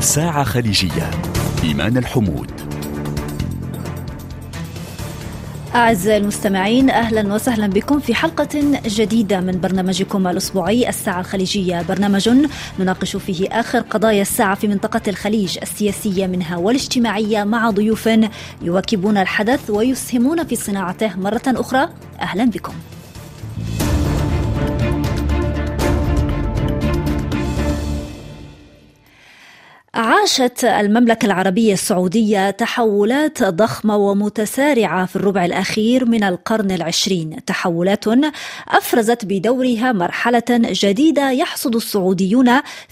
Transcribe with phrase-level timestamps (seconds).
[0.00, 1.10] ساعة خليجية.
[1.64, 2.50] إيمان الحمود.
[5.74, 11.82] أعزائي المستمعين أهلا وسهلا بكم في حلقة جديدة من برنامجكم الأسبوعي الساعة الخليجية.
[11.82, 12.30] برنامج
[12.78, 18.08] نناقش فيه آخر قضايا الساعة في منطقة الخليج السياسية منها والاجتماعية مع ضيوف
[18.62, 21.88] يواكبون الحدث ويسهمون في صناعته مرة أخرى.
[22.20, 22.72] أهلا بكم.
[29.98, 37.44] عاشت المملكة العربية السعودية تحولات ضخمة ومتسارعة في الربع الأخير من القرن العشرين.
[37.46, 38.04] تحولات
[38.68, 42.50] أفرزت بدورها مرحلة جديدة يحصد السعوديون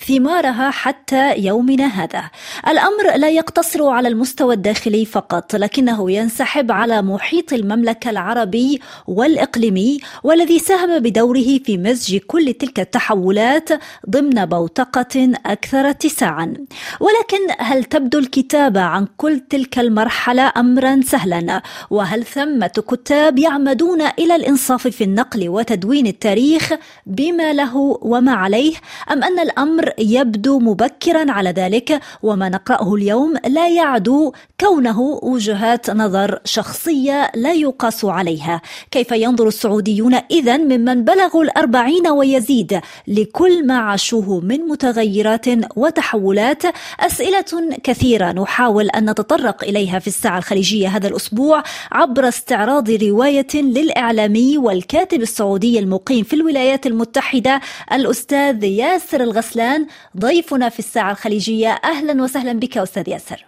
[0.09, 2.31] ثمارها حتى يومنا هذا.
[2.69, 10.59] الأمر لا يقتصر على المستوى الداخلي فقط لكنه ينسحب على محيط المملكة العربي والإقليمي والذي
[10.59, 13.69] ساهم بدوره في مزج كل تلك التحولات
[14.11, 16.55] ضمن بوتقة أكثر اتساعا.
[17.01, 24.37] ولكن هل تبدو الكتابة عن كل تلك المرحلة أمرا سهلا؟ وهل ثمة كتاب يعمدون إلى
[24.37, 26.73] الإنصاف في النقل وتدوين التاريخ
[27.07, 28.75] بما له وما عليه؟
[29.13, 36.41] أم أن الأمر يبدو مبكرا على ذلك؟ وما نقرأه اليوم لا يعدو كونه وجهات نظر
[36.45, 38.63] شخصية لا يقاس عليها.
[38.91, 46.63] كيف ينظر السعوديون إذا ممن بلغوا الأربعين ويزيد لكل ما عاشوه من متغيرات وتحولات
[47.01, 51.63] أسئلة كثيرة نحاول أن نتطرق إليها في الساعة الخليجية هذا الأسبوع
[51.93, 57.61] عبر استعراض رواية للإعلامي والكاتب السعودي المقيم في الولايات المتحدة
[57.93, 59.87] الأستاذ ياسر الغسلان.
[60.19, 63.47] ضيفنا في الساعة الخليجية أهلا وسهلا بك أستاذ ياسر.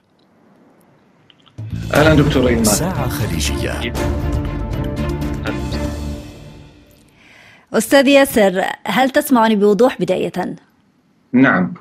[1.94, 2.64] أهلا دكتور إيمان.
[2.64, 3.92] ساعة خليجية.
[7.72, 10.56] أستاذ ياسر هل تسمعني بوضوح بداية؟
[11.32, 11.74] نعم.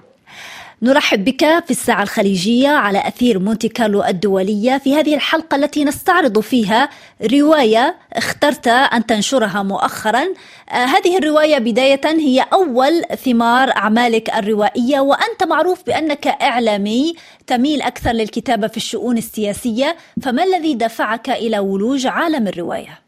[0.82, 6.40] نرحب بك في الساعة الخليجية على أثير مونتي كارلو الدولية في هذه الحلقة التي نستعرض
[6.40, 6.90] فيها
[7.32, 10.24] رواية اخترت أن تنشرها مؤخرا
[10.70, 17.16] آه هذه الرواية بداية هي أول ثمار أعمالك الروائية وأنت معروف بأنك إعلامي
[17.48, 23.07] تميل أكثر للكتابة في الشؤون السياسية فما الذي دفعك إلى ولوج عالم الرواية؟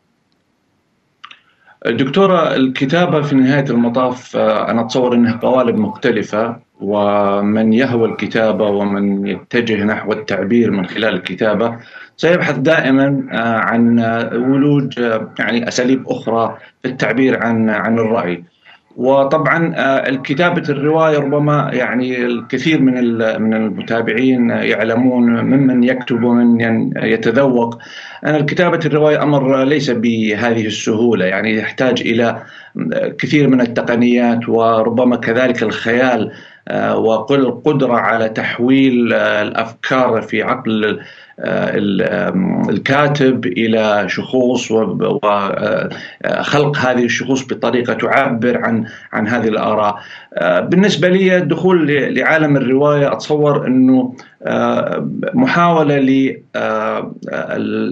[1.85, 9.83] دكتورة الكتابة في نهاية المطاف أنا أتصور أنها قوالب مختلفة ومن يهوى الكتابة ومن يتجه
[9.83, 11.77] نحو التعبير من خلال الكتابة
[12.17, 13.99] سيبحث دائما عن
[14.33, 14.99] ولوج
[15.39, 18.43] يعني أساليب أخرى في التعبير عن عن الرأي.
[18.99, 19.73] وطبعا
[20.09, 22.93] الكتابة الرواية ربما يعني الكثير من
[23.41, 26.61] من المتابعين يعلمون ممن يكتب ومن
[27.03, 27.79] يتذوق.
[28.25, 32.43] أن كتابة الرواية أمر ليس بهذه السهولة يعني يحتاج إلى
[33.19, 36.31] كثير من التقنيات وربما كذلك الخيال
[36.95, 40.99] والقدرة على تحويل الأفكار في عقل
[42.69, 49.99] الكاتب إلى شخوص وخلق هذه الشخوص بطريقة تعبر عن عن هذه الآراء.
[50.41, 54.13] بالنسبة لي الدخول لعالم الرواية أتصور أنه
[55.33, 56.37] محاولة ل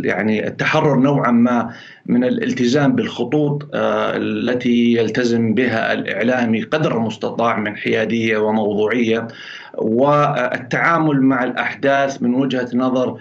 [0.06, 1.70] يعني التحرر نوعا ما
[2.06, 9.28] من الالتزام بالخطوط التي يلتزم بها الإعلامي قدر المستطاع من حيادية وموضوعية
[9.78, 13.18] والتعامل مع الأحداث من وجهة نظر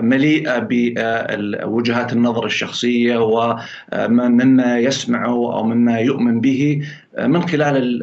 [0.00, 6.82] مليئة بوجهات النظر الشخصية ومما يسمعه أو مما يؤمن به
[7.18, 8.00] من خلال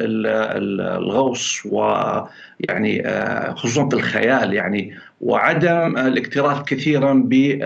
[0.80, 3.02] الغوص ويعني
[3.54, 7.60] خصوصا في الخيال يعني وعدم الاكتراث كثيرا ب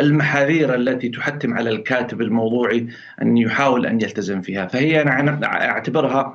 [0.00, 2.86] المحاذير التي تحتم على الكاتب الموضوعي
[3.22, 4.66] أن يحاول أن يلتزم فيها.
[4.66, 6.34] فهي أنا أعتبرها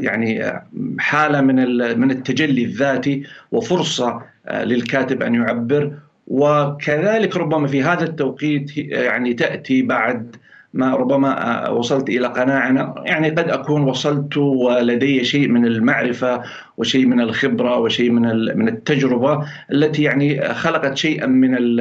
[0.00, 0.60] يعني
[0.98, 1.56] حالة من
[2.00, 3.22] من التجلي الذاتي
[3.52, 4.22] وفرصة
[4.52, 5.92] للكاتب أن يعبر.
[6.26, 10.36] وكذلك ربما في هذا التوقيت يعني تأتي بعد
[10.72, 16.42] ما ربما وصلت إلى قناعه يعني قد أكون وصلت ولدي شيء من المعرفة
[16.76, 18.22] وشيء من الخبرة وشيء من
[18.58, 21.78] من التجربة التي يعني خلقت شيئا من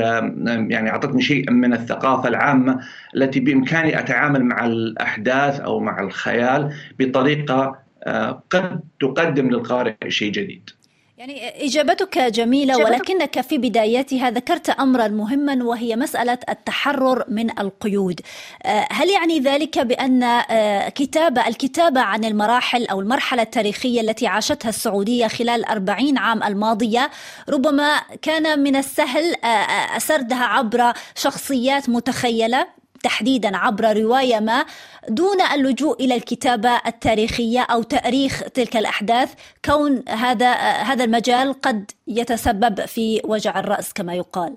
[0.71, 2.79] يعني أعطتني شيئا من الثقافة العامة
[3.15, 7.79] التي بإمكاني أتعامل مع الأحداث أو مع الخيال بطريقة
[8.49, 10.69] قد تقدم للقارئ شيء جديد.
[11.19, 18.21] يعني إجابتك جميلة ولكنك في بدايتها ذكرت أمرا مهما وهي مسألة التحرر من القيود.
[18.91, 20.41] هل يعني ذلك بأن
[20.89, 27.11] كتابة الكتابة عن المراحل أو المرحلة التاريخية التي عاشتها السعودية خلال أربعين عام الماضية
[27.49, 29.35] ربما كان من السهل
[29.97, 34.65] سردها عبر شخصيات متخيلة؟ تحديدا عبر رواية ما
[35.09, 39.33] دون اللجوء إلى الكتابة التاريخية أو تأريخ تلك الأحداث
[39.65, 44.55] كون هذا هذا المجال قد يتسبب في وجع الرأس كما يقال.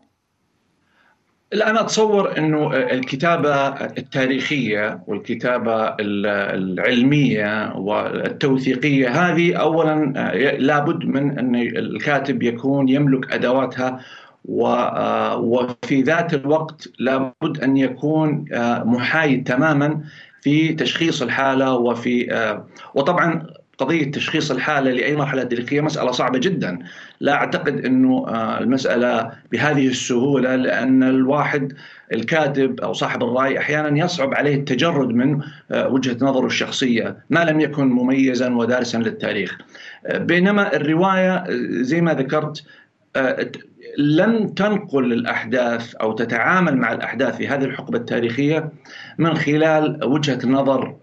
[1.53, 9.95] لا أنا أتصور أنه الكتابة التاريخية والكتابة العلمية والتوثيقية هذه أولا
[10.59, 14.01] لابد من أن الكاتب يكون يملك أدواتها
[14.45, 18.45] وفي ذات الوقت لابد أن يكون
[18.85, 20.01] محايد تماما
[20.41, 22.29] في تشخيص الحالة وفي
[22.95, 23.47] وطبعا
[23.83, 26.79] قضية تشخيص الحالة لأي مرحلة تاريخيه مسألة صعبة جدا،
[27.21, 31.73] لا أعتقد أنه آه، المسألة بهذه السهولة لأن الواحد
[32.13, 35.41] الكاتب أو صاحب الرأي أحيانا يصعب عليه التجرد من
[35.71, 39.59] آه، وجهة نظره الشخصية، ما لم يكن مميزا ودارسا للتاريخ.
[40.07, 41.45] آه، بينما الرواية
[41.83, 42.65] زي ما ذكرت
[43.99, 48.73] لن تنقل الأحداث أو تتعامل مع الأحداث في هذه الحقبة التاريخية
[49.19, 50.97] من خلال وجهة نظر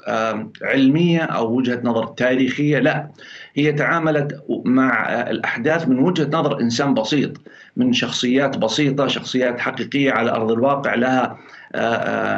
[0.62, 3.10] علمية أو وجهة نظر تاريخية لا.
[3.56, 7.42] هي تعاملت مع الأحداث من وجهة نظر إنسان بسيط
[7.78, 11.38] من شخصيات بسيطة شخصيات حقيقية على أرض الواقع لها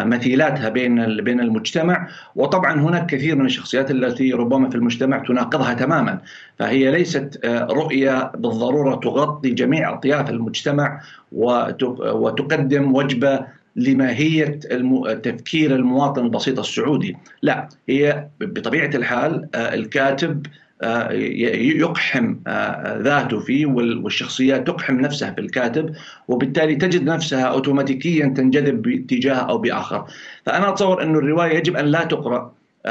[0.05, 2.07] مثيلاتها بين بين المجتمع.
[2.35, 6.19] وطبعا هناك كثير من الشخصيات التي ربما في المجتمع تناقضها تماما.
[6.59, 11.01] فهي ليست رؤية بالضرورة تغطي جميع أطياف المجتمع
[11.31, 13.39] وتقدم وجبة
[13.75, 14.59] لماهية
[15.23, 17.17] تفكير المواطن البسيط السعودي.
[17.41, 20.45] لا هي بطبيعة الحال الكاتب
[20.81, 25.95] يقحم آه، ذاته فيه والشخصيات تقحم نفسها في الكاتب
[26.27, 30.05] وبالتالي تجد نفسها اوتوماتيكيا تنجذب باتجاه أو بآخر.
[30.45, 32.53] فأنا أتصور أن الرواية يجب أن لا تقرأ
[32.85, 32.89] آه،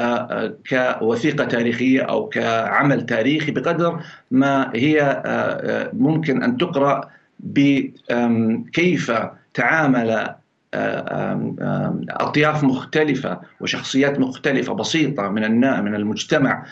[0.72, 4.00] آه، كوثيقة تاريخية أو كعمل تاريخي بقدر
[4.30, 5.22] ما هي
[5.92, 7.08] ممكن أن تقرأ
[7.40, 9.12] بكيف
[9.54, 10.34] تعامل
[12.10, 16.64] أطياف مختلفة وشخصيات مختلفة بسيطة من من المجتمع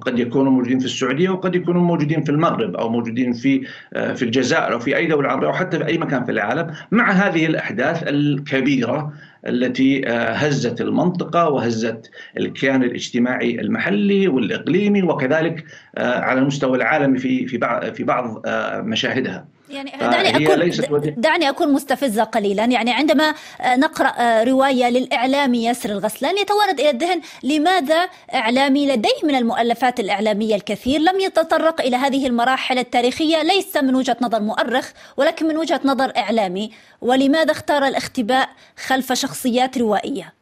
[0.00, 4.22] قد يكونوا موجودين في السعودية وقد يكونوا موجودين في المغرب أو موجودين في آه، في
[4.24, 7.46] الجزائر أو في أي دولة عربية أو حتى في أي مكان في العالم مع هذه
[7.46, 9.12] الأحداث الكبيرة
[9.46, 15.64] التي آه، هزت المنطقة وهزت الكيان الاجتماعي المحلي والإقليمي وكذلك
[15.96, 17.46] آه، على المستوى العالمي في
[17.94, 18.42] في بعض
[18.84, 19.46] مشاهدها.
[19.72, 22.64] يعني دعني أكون دعني أكون مستفزة قليلا.
[22.64, 29.20] يعني عندما آه، نقرأ آه، رواية للإعلامي ياسر الغسلان يتوارد إلى الذهن لماذا إعلامي لديه
[29.24, 31.00] من المؤلفات الإعلامية الكثير.
[31.00, 36.12] لم يتطرق إلى هذه المراحل التاريخية ليس من وجهة نظر مؤرخ ولكن من وجهة نظر
[36.16, 36.70] إعلامي.
[37.00, 38.48] ولماذا اختار الاختباء
[38.86, 40.41] خلف شخصيات روائية؟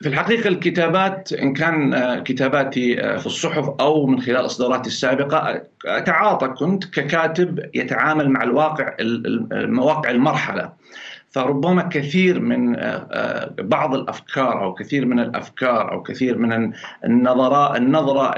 [0.00, 5.62] في الحقيقة الكتابات إن كان آه، كتاباتي آه، في الصحف أو من خلال إصداراتي السابقة
[5.86, 8.96] أتعاطى كنت ككاتب يتعامل مع الواقع
[9.52, 10.72] مواقع المرحلة.
[11.30, 16.72] فربما كثير من آه، بعض الأفكار أو كثير من الأفكار أو كثير من
[17.04, 18.34] النظرة النظرة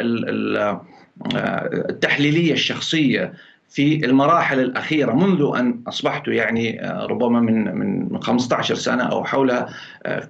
[1.91, 3.33] التحليلية الشخصية
[3.73, 9.69] في المراحل الأخيرة منذ أن أصبحت يعني آه، ربما من من 15 سنة أو حولها
[10.07, 10.29] آه،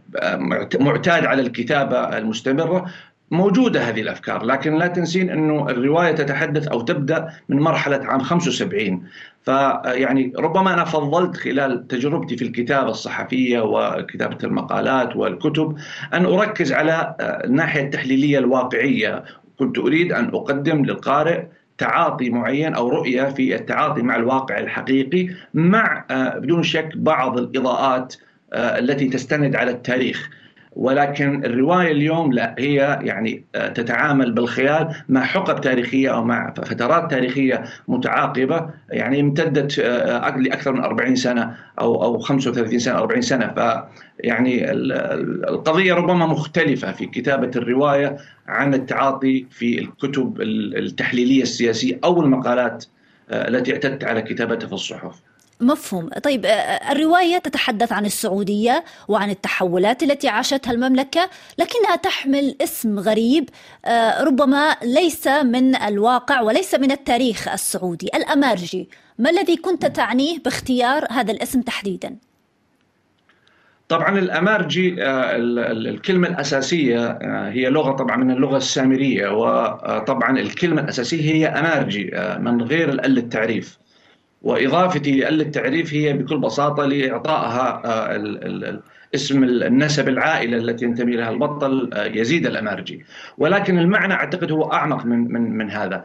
[0.81, 2.87] معتاد على الكتابة المستمرة
[3.31, 4.44] موجودة هذه الأفكار.
[4.44, 9.03] لكن لا تنسين أنه الرواية تتحدث أو تبدأ من مرحلة عام 75
[9.43, 15.77] فيعني ربما أنا فضلت خلال تجربتي في الكتابة الصحفية وكتابة المقالات والكتب
[16.15, 19.25] أن أركز على آه، الناحية التحليلية الواقعية.
[19.59, 21.44] كنت أريد أن أقدم للقارئ
[21.82, 28.15] تعاطي معين أو رؤية في التعاطي مع الواقع الحقيقي مع آه، بدون شك بعض الإضاءات
[28.53, 30.31] آه، التي تستند على التاريخ.
[30.76, 37.10] ولكن الرواية اليوم لا هي يعني آه، تتعامل بالخيال مع حقب تاريخية أو مع فترات
[37.10, 39.79] تاريخية متعاقبة يعني امتدت
[40.36, 43.82] لأكثر من 40 سنة أو أو 35 سنة 40 سنة ف
[44.20, 50.41] يعني القضية ربما مختلفة في كتابة الرواية عن التعاطي في الكتب
[50.76, 52.84] التحليلية السياسية أو المقالات
[53.31, 55.20] آه، التي اعتدت على كتابتها في الصحف.
[55.62, 56.08] مفهوم.
[56.08, 62.98] طيب آه، آه، الرواية تتحدث عن السعودية وعن التحولات التي عاشتها المملكة لكنها تحمل اسم
[62.98, 63.48] غريب
[64.20, 68.08] ربما ليس من الواقع وليس من التاريخ السعودي.
[68.14, 68.88] الأمارجي
[69.19, 72.16] ما الذي كنت تعنيه باختيار هذا الاسم تحديداً؟
[73.92, 81.32] طبعا الأمارجي آه، الكلمة الأساسية آه، هي لغة طبعا من اللغة السامرية وطبعا الكلمة الأساسية
[81.32, 83.78] هي أمارجي آه، من غير ال التعريف.
[84.43, 87.82] واضافتي لال التعريف هي بكل بساطة لإعطائها
[89.15, 93.05] اسم النسب العائلة التي ينتمي لها البطل يزيد الأمارجي.
[93.39, 96.05] ولكن المعنى أعتقد هو أعمق من من من هذا.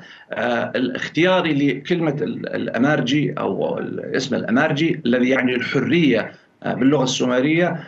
[0.96, 3.79] اختياري لكلمة الأمارجي أو
[4.15, 6.32] اسم الأمارجي الذي يعني الحرية
[6.65, 7.84] باللغة السومرية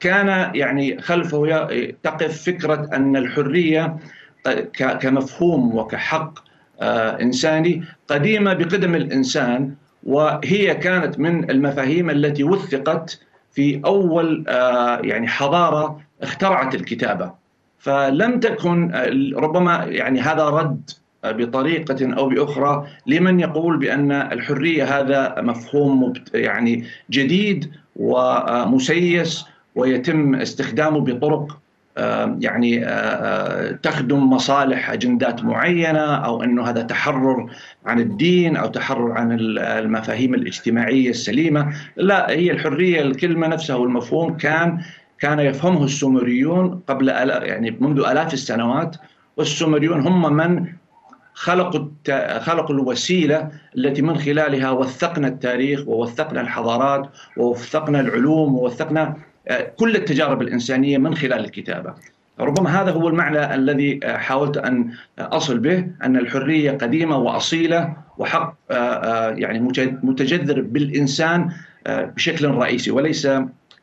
[0.00, 1.68] كان يعني خلفه
[2.02, 3.96] تقف فكرة أن الحرية
[5.00, 6.45] كمفهوم وكحق
[6.82, 13.20] إنساني قديمة بقدم الإنسان وهي كانت من المفاهيم التي وثقت
[13.52, 14.44] في أول
[15.04, 17.32] يعني حضارة اخترعت الكتابة.
[17.78, 18.92] فلم تكن
[19.36, 20.90] ربما يعني هذا رد
[21.24, 31.58] بطريقة أو بأخرى لمن يقول بأن الحرية هذا مفهوم يعني جديد ومسيس ويتم استخدامه بطرق
[32.40, 32.86] يعني
[33.82, 37.50] تخدم مصالح أجندات معينة أو أنه هذا تحرر
[37.86, 44.80] عن الدين أو تحرر عن المفاهيم الاجتماعية السليمة، لا هي الحرية الكلمة نفسها والمفهوم كان
[45.18, 48.96] كان يفهمه السومريون قبل يعني منذ آلاف السنوات.
[49.36, 50.66] والسومريون هم من
[51.34, 51.88] خلقوا
[52.38, 59.16] خلقوا الوسيلة التي من خلالها وثقنا التاريخ ووثقنا الحضارات ووثقنا العلوم ووثقنا
[59.76, 61.94] كل التجارب الإنسانية من خلال الكتابة.
[62.40, 68.54] ربما هذا هو المعنى الذي آه، حاولت أن أصل به أن الحرية قديمة وأصيلة وحق
[68.70, 69.60] آه، يعني
[70.02, 71.50] متجذر بالإنسان
[71.88, 73.28] بشكل رئيسي وليس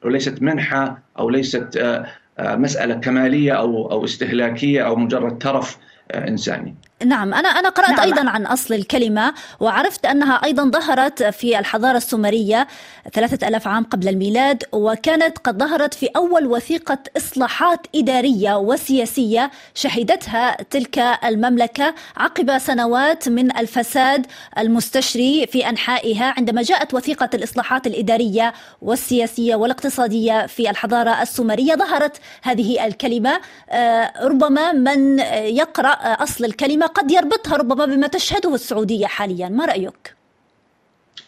[0.03, 2.03] وليست منحة أو ليست
[2.39, 5.77] مسألة كمالية أو أو استهلاكية أو مجرد ترف
[6.15, 6.75] إنساني.
[7.05, 7.99] نعم أنا أنا قرأت نعم.
[7.99, 12.67] أيضا عن أصل الكلمة وعرفت أنها أيضا ظهرت في الحضارة السومرية
[13.13, 20.57] ثلاثة ألاف عام قبل الميلاد وكانت قد ظهرت في أول وثيقة إصلاحات إدارية وسياسية شهدتها
[20.69, 24.25] تلك المملكة عقب سنوات من الفساد
[24.57, 32.85] المستشري في أنحائها عندما جاءت وثيقة الإصلاحات الإدارية والسياسية والاقتصادية في الحضارة السومرية ظهرت هذه
[32.85, 35.93] الكلمة آه، ربما من يقرأ
[36.23, 39.49] أصل الكلمة قد يربطها ربما بما تشهده السعودية حاليا.
[39.49, 40.23] ما رأيك؟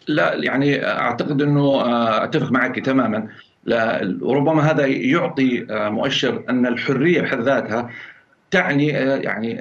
[0.08, 3.28] لا يعني أعتقد أنه آه، أتفق معك تماما.
[4.22, 7.90] ربما هذا يعطي آه، مؤشر أن الحرية بحد ذاتها
[8.52, 9.60] تعني آه، يعني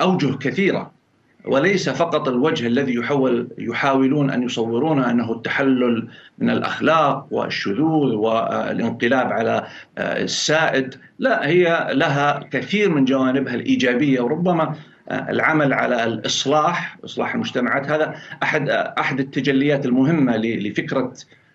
[0.00, 0.96] أوجه كثيرة.
[1.44, 9.66] وليس فقط الوجه الذي يحول يحاولون أن يصورونه أنه التحلل من الأخلاق والشذوذ والانقلاب على
[9.98, 14.20] السائد، لا هي لها كثير من جوانبها الإيجابية.
[14.20, 14.74] وربما
[15.10, 21.12] العمل على الإصلاح إصلاح المجتمعات هذا أحد أحد التجليات المهمة لفكرة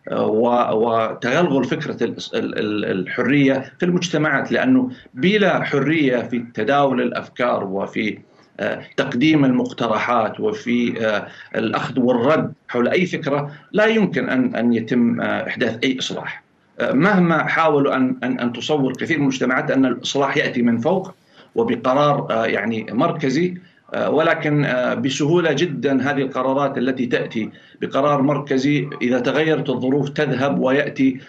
[0.09, 0.27] آه،
[0.73, 1.97] وتغلغل فكرة
[2.33, 8.17] الحرية في المجتمعات لأنه بلا حرية في تداول الأفكار وفي
[8.59, 15.21] آه، تقديم المقترحات وفي آه، الأخذ والرد حول أي فكرة لا يمكن أن أن يتم
[15.21, 16.43] إحداث أي إصلاح.
[16.81, 21.15] مهما حاولوا أن أن تصور كثير من المجتمعات أن الإصلاح يأتي من فوق
[21.55, 23.53] وبقرار آه، يعني مركزي
[23.93, 27.49] آه، ولكن آه، بسهولة جدا هذه القرارات التي تأتي
[27.81, 28.89] بقرار مركزي.
[29.01, 31.19] إذا تغيرت الظروف تذهب ويأتي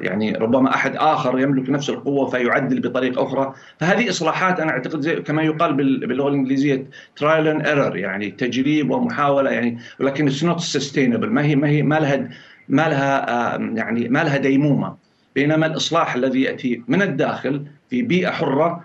[0.00, 3.54] يعني ربما أحد آخر يملك نفس القوة فيعدل بطريقة أخرى.
[3.78, 9.50] فهذه إصلاحات أنا أعتقد زي كما يقال باللغة الإنجليزية trial and error يعني تجريب ومحاولة
[9.50, 12.28] يعني ولكن it's not sustainable ما هي ما هي ما لها
[12.68, 14.96] ما لها يعني ما لها ديمومة.
[15.34, 18.84] بينما الإصلاح الذي يأتي من الداخل في بيئة حرة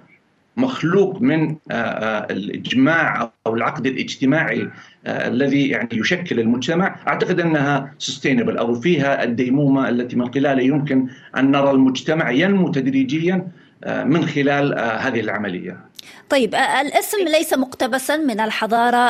[0.60, 4.70] مخلوق من آه، آه، الإجماع أو العقد الاجتماعي
[5.06, 6.96] آه، الذي يعني يشكل المجتمع.
[7.08, 13.48] أعتقد أنها sustainable أو فيها الديمومة التي من خلالها يمكن أن نرى المجتمع ينمو تدريجيا
[13.88, 15.90] من خلال هذه العملية.
[16.30, 19.10] طيب الاسم ليس مقتبسا من الحضارة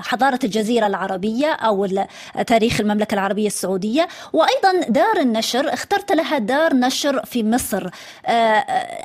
[0.00, 1.88] حضارة الجزيرة العربية أو
[2.46, 7.90] تاريخ المملكة العربية السعودية وأيضا دار النشر اخترت لها دار نشر في مصر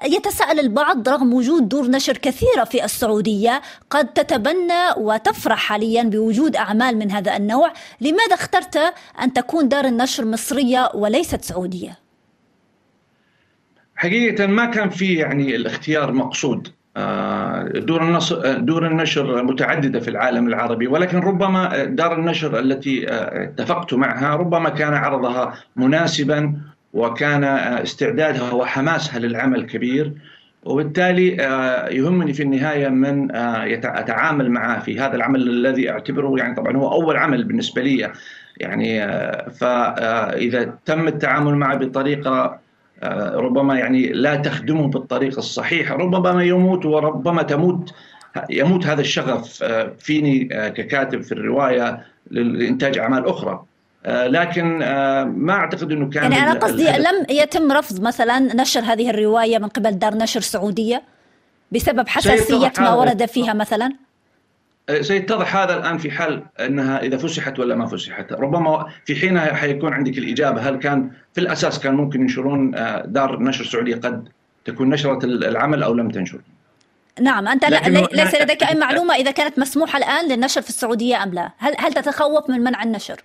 [0.05, 6.97] يتساءل البعض رغم وجود دور نشر كثيرة في السعودية قد تتبنى وتفرح حاليا بوجود أعمال
[6.97, 12.02] من هذا النوع لماذا اخترت أن تكون دار النشر مصرية وليست سعودية؟
[14.03, 16.67] حقيقة ما كان في يعني الاختيار مقصود.
[16.97, 23.43] آه، دور النشر دور النشر متعددة في العالم العربي ولكن ربما دار النشر التي آه،
[23.43, 26.53] اتفقت معها ربما كان عرضها مناسبا
[26.93, 30.13] وكان آه، استعدادها وحماسها للعمل كبير.
[30.63, 31.27] وبالتالي
[31.91, 37.17] يهمني في النهاية من أتعامل معه في هذا العمل الذي أعتبره يعني طبعا هو أول
[37.17, 38.11] عمل بالنسبة لي
[38.57, 39.07] يعني
[39.49, 42.62] فإذا تم التعامل معه بطريقة
[43.33, 47.93] ربما يعني لا تخدمه بالطريقة الصحيحه ربما يموت وربما تموت
[48.49, 53.63] يموت هذا الشغف آه، فيني آه، ككاتب في الرواية لإنتاج أعمال أخرى.
[54.05, 54.79] لكن
[55.23, 59.67] ما أعتقد إنه كان يعني أنا قصدي لم يتم رفض مثلا نشر هذه الرواية من
[59.67, 61.01] قبل دار نشر سعودية
[61.71, 63.93] بسبب حساسية ما ورد فيها مثلا؟
[65.01, 69.93] سيتضح هذا الآن في حال أنها إذا فسحت ولا ما فسحت، ربما في حينها حيكون
[69.93, 72.71] عندك الإجابة هل كان في الأساس كان ممكن ينشرون
[73.05, 74.29] دار نشر سعودية قد
[74.65, 76.39] تكون نشرت العمل أو لم تنشر.
[77.21, 77.65] نعم أنت
[78.13, 81.93] ليس لديك أي معلومة إذا كانت مسموحة الآن للنشر في السعودية أم لا؟ هل هل
[81.93, 83.21] تتخوف من منع النشر؟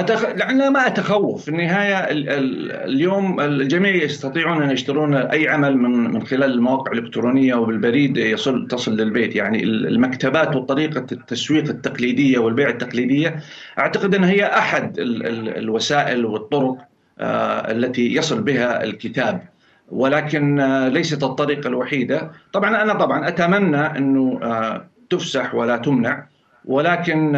[0.00, 0.24] أتخ...
[0.24, 1.42] لأن ما أتخوف.
[1.42, 2.28] في النهاية ال...
[2.28, 2.72] ال...
[2.72, 8.96] اليوم الجميع يستطيعون أن يشترون أي عمل من من خلال المواقع الإلكترونية وبالبريد يصل تصل
[8.96, 9.36] للبيت.
[9.36, 13.36] يعني المكتبات وطريقة التسويق التقليدية والبيع التقليدية
[13.78, 15.26] أعتقد أن هي أحد ال...
[15.26, 15.56] ال...
[15.58, 16.76] الوسائل والطرق
[17.20, 19.42] آه التي يصل بها الكتاب.
[19.90, 22.30] ولكن آه ليست الطريقة الوحيدة.
[22.52, 26.26] طبعا أنا طبعا أتمنى أنه آه تفسح ولا تمنع.
[26.68, 27.36] ولكن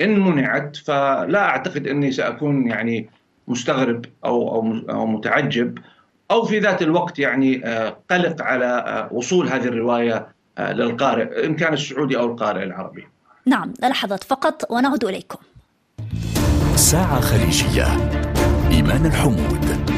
[0.00, 3.08] إن منعت فلا أعتقد إني سأكون يعني
[3.48, 5.78] مستغرب أو أو أو متعجب
[6.30, 7.56] أو في ذات الوقت يعني
[8.10, 10.26] قلق على وصول هذه الرواية
[10.58, 13.06] للقارئ إن كان السعودي أو القارئ العربي.
[13.46, 15.38] نعم لحظات فقط ونعود إليكم.
[16.76, 17.86] ساعة خليجية
[18.70, 19.92] إيمان الحمود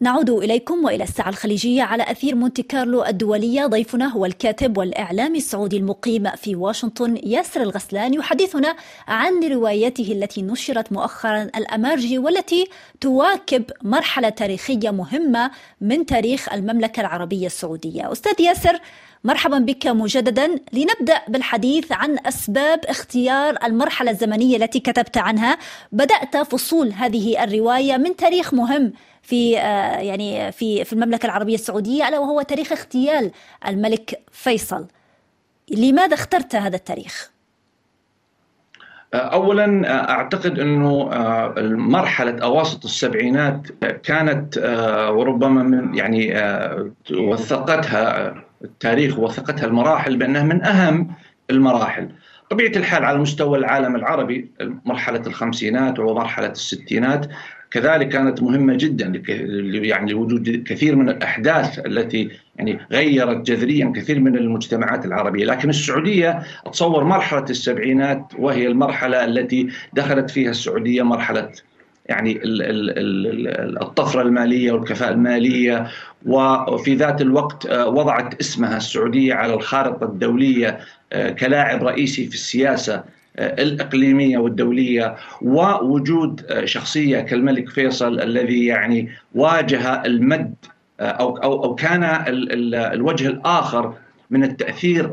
[0.00, 3.66] نعود إليكم وإلى الساعة الخليجية على أثير مونتي كارلو الدولية.
[3.66, 8.76] ضيفنا هو الكاتب والإعلامي السعودي المقيم في واشنطن ياسر الغسلان يحدثنا
[9.08, 12.68] عن روايته التي نشرت مؤخرا الأمارجي والتي
[13.00, 15.50] تواكب مرحلة تاريخية مهمة
[15.80, 18.12] من تاريخ المملكة العربية السعودية.
[18.12, 18.78] أستاذ ياسر
[19.24, 20.46] مرحبا بك مجددا.
[20.72, 25.58] لنبدأ بالحديث عن أسباب اختيار المرحلة الزمنية التي كتبت عنها.
[25.92, 28.92] بدأت فصول هذه الرواية من تاريخ مهم
[29.28, 33.30] في يعني في في المملكة العربية السعودية ألا وهو تاريخ اغتيال
[33.68, 34.86] الملك فيصل
[35.70, 37.30] لماذا اخترت هذا التاريخ
[39.14, 41.08] اولا أعتقد إنه
[41.76, 43.66] مرحلة أواسط السبعينات
[44.02, 44.58] كانت
[45.12, 46.34] وربما من يعني
[47.12, 51.14] وثقتها التاريخ ووثقتها المراحل بأنها من أهم
[51.50, 52.08] المراحل.
[52.50, 54.50] طبيعة الحال على مستوى العالم العربي
[54.84, 57.26] مرحلة الخمسينات ومرحلة الستينات
[57.70, 59.22] كذلك كانت مهمة جدا
[59.86, 66.42] يعني لوجود كثير من الأحداث التي يعني غيرت جذريا كثير من المجتمعات العربية، لكن السعودية
[66.66, 71.50] أتصور مرحلة السبعينات وهي المرحلة التي دخلت فيها السعودية مرحلة
[72.06, 72.40] يعني
[73.82, 75.86] الطفرة المالية والكفاءة المالية
[76.26, 80.78] وفي ذات الوقت وضعت اسمها السعودية على الخارطة الدولية
[81.38, 83.04] كلاعب رئيسي في السياسة
[83.38, 90.54] الإقليمية والدولية ووجود شخصية كالملك فيصل الذي يعني واجه المد
[91.00, 92.24] أو أو أو كان
[92.74, 93.94] الوجه الآخر
[94.30, 95.08] من التأثير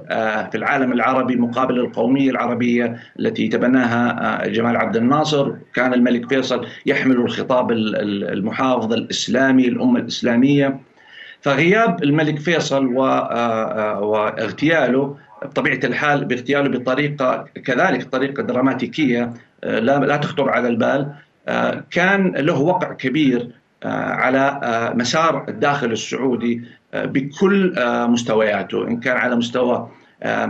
[0.52, 7.16] في العالم العربي مقابل القومية العربية التي تبناها جمال عبد الناصر، كان الملك فيصل يحمل
[7.16, 10.80] الخطاب المحافظ الإسلامي الأمة الإسلامية.
[11.42, 12.86] فغياب الملك فيصل
[14.04, 21.12] واغتياله بطبيعة الحال باغتياله بطريقة كذلك طريقة دراماتيكية لا لا تخطر على البال.
[21.92, 23.48] كان له وقع كبير
[23.84, 24.60] على
[24.96, 26.62] مسار الداخل السعودي
[26.94, 27.74] بكل
[28.10, 28.88] مستوياته.
[28.88, 29.90] إن كان على مستوى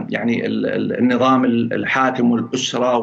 [0.09, 2.97] يعني النظام الحاكم والأسرة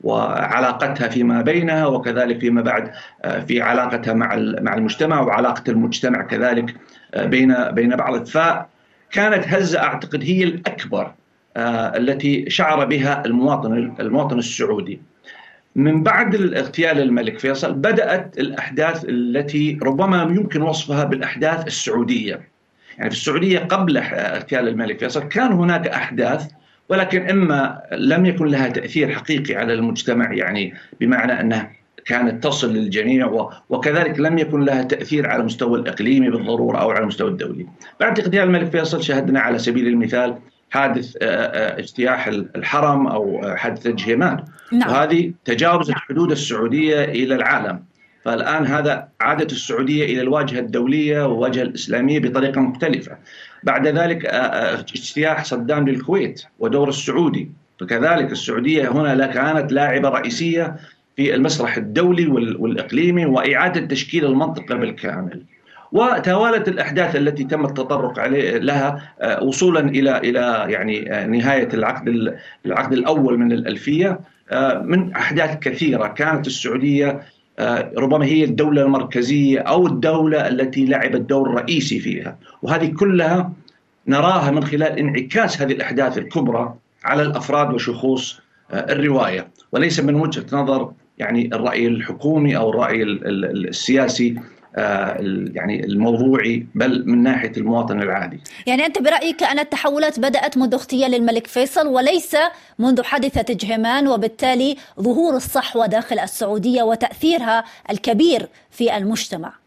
[0.00, 2.90] وعلاقتها فيما بينها وكذلك فيما بعد
[3.46, 6.74] في علاقتها مع مع المجتمع وعلاقة المجتمع كذلك
[7.16, 8.26] بين بين بعض.
[9.14, 11.14] فكانت هزة أعتقد هي الأكبر
[11.96, 15.00] التي شعر بها المواطن المواطن السعودي.
[15.76, 22.48] من بعد اغتيال الملك فيصل بدأت الأحداث التي ربما يمكن وصفها بالأحداث السعودية.
[22.98, 26.50] يعني في السعودية قبل اغتيال الملك فيصل كان هناك أحداث
[26.88, 31.72] ولكن إما لم يكن لها تأثير حقيقي على المجتمع يعني بمعنى انها
[32.04, 37.30] كانت تصل للجميع وكذلك لم يكن لها تأثير على المستوى الإقليمي بالضرورة أو على المستوى
[37.30, 37.66] الدولي.
[38.00, 40.38] بعد اغتيال الملك فيصل شهدنا على سبيل المثال
[40.70, 44.90] حادث اجتياح الحرم أو حادث الجهيمان نعم.
[44.90, 47.84] وهذه تجاوزت حدود السعودية إلى العالم
[48.24, 53.16] فالآن هذا عادت السعودية إلى الواجهة الدولية والواجهة الإسلامية بطريقة مختلفة
[53.62, 60.76] بعد ذلك اجتياح صدام للكويت ودور السعودي فكذلك السعودية هنا كانت لاعبة رئيسية
[61.16, 62.26] في المسرح الدولي
[62.58, 65.42] والإقليمي وإعادة تشكيل المنطقة بالكامل.
[65.92, 71.00] وتوالت الأحداث التي تم التطرق عليه لها وصولا إلى إلى يعني
[71.38, 72.34] نهاية العقد
[72.66, 74.20] العقد الأول من الألفية.
[74.82, 77.22] من أحداث كثيرة كانت السعودية
[77.98, 82.36] ربما هي الدولة المركزية أو الدولة التي لعبت دور رئيسي فيها.
[82.62, 83.52] وهذه كلها
[84.06, 86.74] نراها من خلال انعكاس هذه الأحداث الكبرى
[87.04, 88.40] على الأفراد وشخوص
[88.72, 89.48] الرواية.
[89.72, 94.36] وليس من وجهة نظر يعني الرأي الحكومي أو الرأي السياسي
[95.54, 98.40] يعني الموضوعي بل من ناحية المواطن العادي.
[98.66, 102.36] يعني أنت برأيك أن التحولات بدأت منذ اغتيال الملك فيصل وليس
[102.78, 109.63] منذ حادثة جهمان وبالتالي ظهور الصحوة داخل السعودية وتأثيرها الكبير في المجتمع.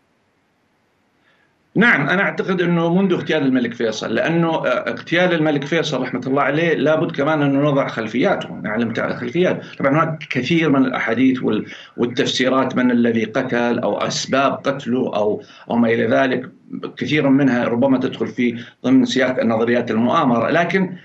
[1.77, 6.41] نعم أنا أعتقد إنه منذ اغتيال الملك فيصل لأنه آه، اغتيال الملك فيصل رحمة الله
[6.41, 11.39] عليه لابد كمان أن نضع خلفياته نعلم خلفيات طبعا هناك كثير من الأحاديث
[11.97, 16.49] والتفسيرات من الذي قتل أو أسباب قتله أو أو ما إلى ذلك
[16.97, 20.49] كثير منها ربما تدخل في ضمن سياق نظريات المؤامرة.
[20.49, 20.95] لكن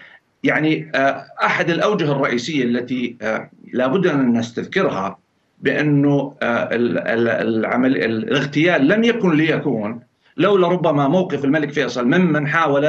[0.44, 5.18] يعني آه، أحد الأوجه الرئيسية التي آه، لابد أن نستذكرها
[5.60, 12.84] بأنه العمل الاغتيال لم يكن ليكون لولا ربما موقف الملك فيصل ممن حاول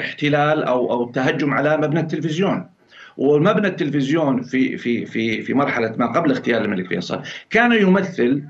[0.00, 2.66] احتلال أو أو التهجم على مبنى التلفزيون.
[3.16, 7.20] ومبنى التلفزيون في في في في مرحلة ما قبل اغتيال الملك فيصل
[7.50, 8.42] كان يمثل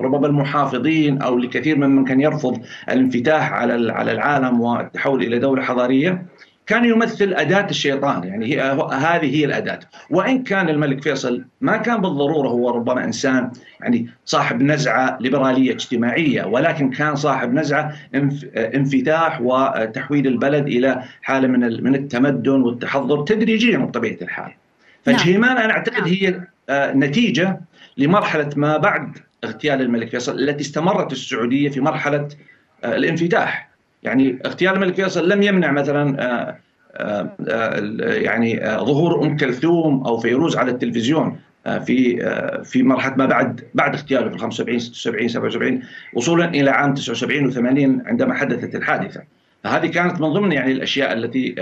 [0.00, 6.26] ربما المحافظين أو لكثير ممن كان يرفض الانفتاح على على العالم والتحول إلى دولة حضارية.
[6.66, 8.60] كان يمثل أداة الشيطان يعني هي
[8.92, 9.80] هذه هي الأداة.
[10.10, 16.44] وإن كان الملك فيصل ما كان بالضرورة هو ربما إنسان يعني صاحب نزعة ليبرالية اجتماعية
[16.44, 17.96] ولكن كان صاحب نزعة
[18.56, 23.24] انفتاح وتحويل البلد إلى حالة من من التمدن والتحضر.
[23.24, 24.52] تدريجيا بطبيعة الحال.
[25.04, 27.60] فجهيمان أنا أعتقد هي آه، نتيجة
[27.96, 32.28] لمرحلة ما بعد اغتيال الملك فيصل التي استمرت السعودية في مرحلة
[32.84, 33.71] آه، الانفتاح.
[34.02, 36.58] يعني اغتيال الملك فيصل لم يمنع مثلا آه،
[36.96, 37.80] آه، آه،
[38.14, 41.38] يعني ظهور أم كلثوم أو فيروز على التلفزيون
[41.86, 42.16] في
[42.64, 45.82] في مرحلة ما بعد بعد اغتياله في 75 76 77
[46.14, 49.22] وصولا إلى عام 79 و80 عندما حدثت الحادثة.
[49.64, 51.54] فهذه كانت من ضمن يعني الأشياء التي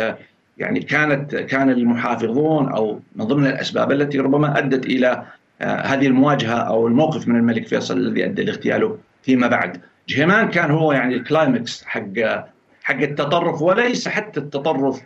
[0.59, 5.24] يعني كانت كان المحافظون أو من ضمن الأسباب التي ربما أدت إلى
[5.61, 9.81] هذه المواجهة أو الموقف من الملك فيصل الذي أدى لاغتياله فيما بعد.
[10.11, 12.12] جهيمان كان هو يعني الكلايمكس حق
[12.83, 15.01] حق التطرف وليس حتى التطرف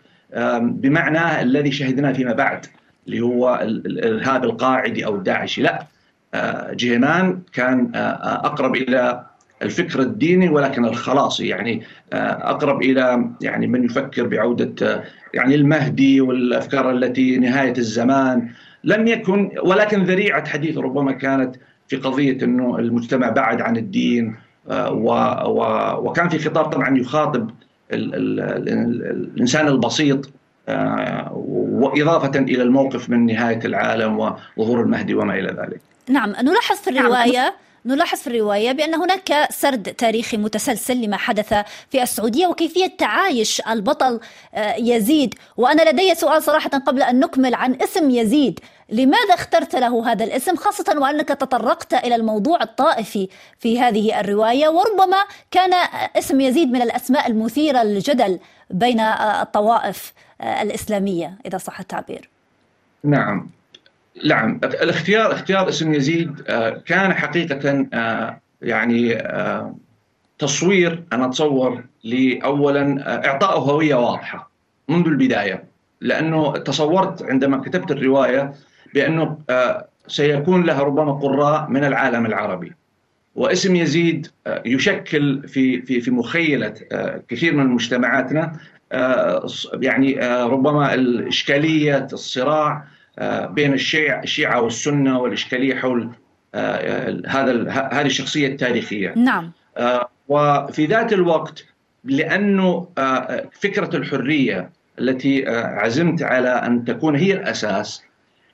[0.61, 2.67] بمعناه الذي شهدناه فيما بعد
[3.07, 5.63] اللي هو الإرهاب القاعدي أو الداعشي.
[5.63, 5.87] لا
[6.35, 9.27] آه، جهيمان كان آه، آه، أقرب إلى
[9.63, 11.49] الفكر الديني ولكن الخلاصي.
[11.49, 18.49] يعني أقرب إلى يعني من يفكر بعودة يعني المهدي والأفكار التي نهاية الزمان.
[18.85, 21.57] لم يكن ولكن ذريعة حديث ربما كانت
[21.89, 24.37] في قضية إنه المجتمع بعد عن الدين
[25.99, 27.51] وكان في خطاب طبعا يخاطب
[27.93, 30.31] الإنسان البسيط
[30.69, 35.81] آه، وإضافة إلى الموقف من نهاية العالم وظهور المهدي وما إلى ذلك.
[36.09, 37.07] نعم نلاحظ في نعم.
[37.07, 37.55] الرواية
[37.87, 41.55] نلاحظ في الرواية بأن هناك سرد تاريخي متسلسل لما حدث
[41.91, 44.21] في السعودية وكيفية تعايش البطل
[44.55, 50.13] آه، يزيد وأنا لدي سؤال صراحة قبل أن نكمل عن اسم يزيد لماذا اخترت له
[50.13, 55.73] هذا الاسم خاصة وأنك تطرقت إلى الموضوع الطائفي في هذه الرواية وربما كان
[56.17, 58.39] اسم يزيد من الأسماء المثيرة للجدل
[58.71, 62.29] بين الطوائف الإسلامية إذا صح التعبير.
[63.05, 63.51] نعم.
[64.25, 64.61] نعم.
[64.65, 69.75] الاختيار اختيار اسم يزيد آه، كان حقيقة آه، يعني آه،
[70.39, 74.51] تصوير أنا أتصور لأولا إعطاء هوية واضحة
[74.89, 75.65] منذ البداية.
[76.01, 78.55] لأنه تصورت عندما كتبت الرواية
[78.95, 82.73] بأنه آه، سيكون لها ربما قراء من العالم العربي.
[83.35, 88.53] واسم يزيد آه، يشكل في في في مخيلة آه، كثير من مجتمعاتنا
[89.75, 92.85] يعني ربما الإشكالية الصراع
[93.51, 96.11] بين الشيعة الشيعة والسنة والإشكالية حول
[97.27, 99.15] هذا هذه الشخصية التاريخية.
[99.17, 99.53] نعم.
[100.29, 101.65] وفي ذات الوقت
[102.05, 102.89] لأنه
[103.61, 108.03] فكرة الحرية التي عزمت على أن تكون هي الأساس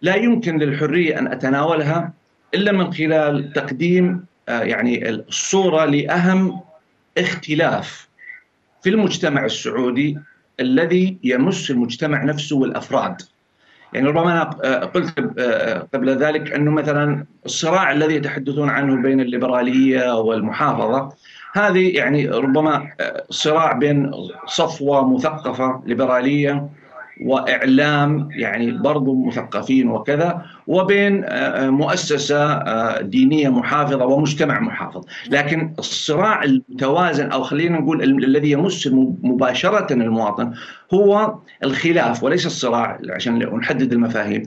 [0.03, 2.13] لا يمكن للحرية أن أتناولها
[2.55, 6.61] إلا من خلال تقديم آه، يعني الصورة لأهم
[7.19, 8.09] اختلاف
[8.83, 10.19] في المجتمع السعودي
[10.61, 13.23] الذي يمس المجتمع نفسه والأفراد.
[13.93, 19.21] يعني ربما أنا آه، قلت آه، قبل ذلك أنه مثلا الصراع الذي يتحدثون عنه بين
[19.21, 21.13] الليبرالية والمحافظة
[21.53, 22.91] هذه يعني ربما
[23.31, 24.11] صراع بين
[24.47, 26.69] صفوة مثقفة ليبرالية
[27.23, 35.75] وإعلام يعني برضو مثقفين وكذا وبين آه، آه، مؤسسة آه، دينية محافظة ومجتمع محافظ، لكن
[35.79, 38.89] الصراع المتوازن أو خلينا نقول الذي يمس
[39.23, 40.53] مباشرة المواطن
[40.95, 44.43] هو الخلاف وليس الصراع عشان نحدد المفاهيم.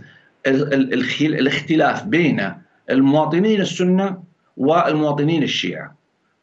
[1.22, 2.52] الاختلاف بين
[2.90, 4.24] المواطنين السنة
[4.58, 5.96] والمواطنين الشيعة.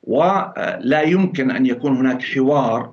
[0.05, 2.93] ولا يمكن أن يكون هناك حوار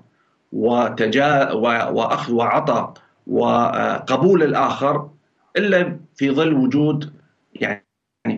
[0.51, 2.93] وتجا وأخذ وعطاء
[3.27, 5.09] وقبول الآخر
[5.57, 7.13] إلا في ظل وجود
[7.55, 7.83] يعني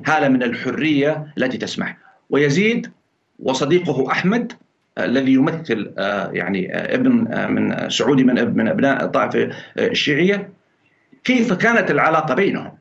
[0.05, 1.97] حاله من الحرية التي تسمح.
[2.29, 2.91] ويزيد
[3.39, 4.53] وصديقه أحمد
[4.97, 5.93] الذي يمثل
[6.33, 7.11] يعني ابن
[7.51, 10.49] من سعودي من من أبناء الطائفة الشيعية.
[11.23, 12.71] كيف كانت العلاقة بينهم؟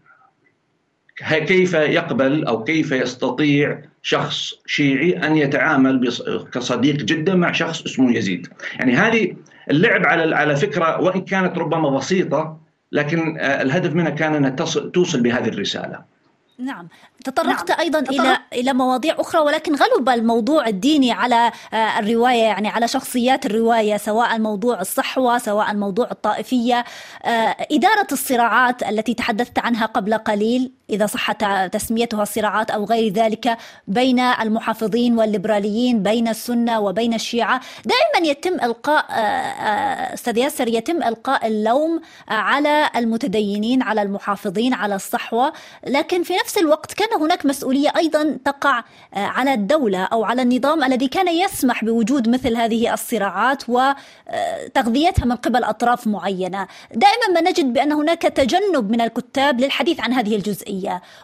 [1.28, 6.08] كيف يقبل أو كيف يستطيع شخص شيعي أن يتعامل
[6.52, 9.36] كصديق جدا مع شخص اسمه يزيد؟ يعني هذه
[9.70, 12.58] اللعب على على فكرة وإن كانت ربما بسيطة
[12.92, 14.50] لكن الهدف منها كان أنها
[14.90, 16.18] توصل بهذه الرسالة
[16.58, 16.88] نعم
[17.24, 17.80] تطرقت نعم.
[17.80, 18.20] أيضا تطرق.
[18.20, 23.96] إلى إلى مواضيع أخرى ولكن غلب الموضوع الديني على آه، الرواية يعني على شخصيات الرواية
[23.96, 26.84] سواء موضوع الصحوة سواء موضوع الطائفية
[27.24, 31.32] آه، إدارة الصراعات التي تحدثت عنها قبل قليل إذا صح
[31.66, 33.56] تسميتها صراعات أو غير ذلك
[33.88, 37.60] بين المحافظين والليبراليين بين السنة وبين الشيعة.
[37.84, 45.52] دائما يتم إلقاء آه، أستاذ ياسر يتم إلقاء اللوم على المتدينين على المحافظين على الصحوة.
[45.86, 50.42] لكن في نفس الوقت كان كان هناك مسؤولية أيضا تقع آه، على الدولة أو على
[50.42, 56.66] النظام الذي كان يسمح بوجود مثل هذه الصراعات وتغذيتها من قبل أطراف معينة.
[56.94, 60.77] دائما ما نجد بأن هناك تجنب من الكتاب للحديث عن هذه الجزئية.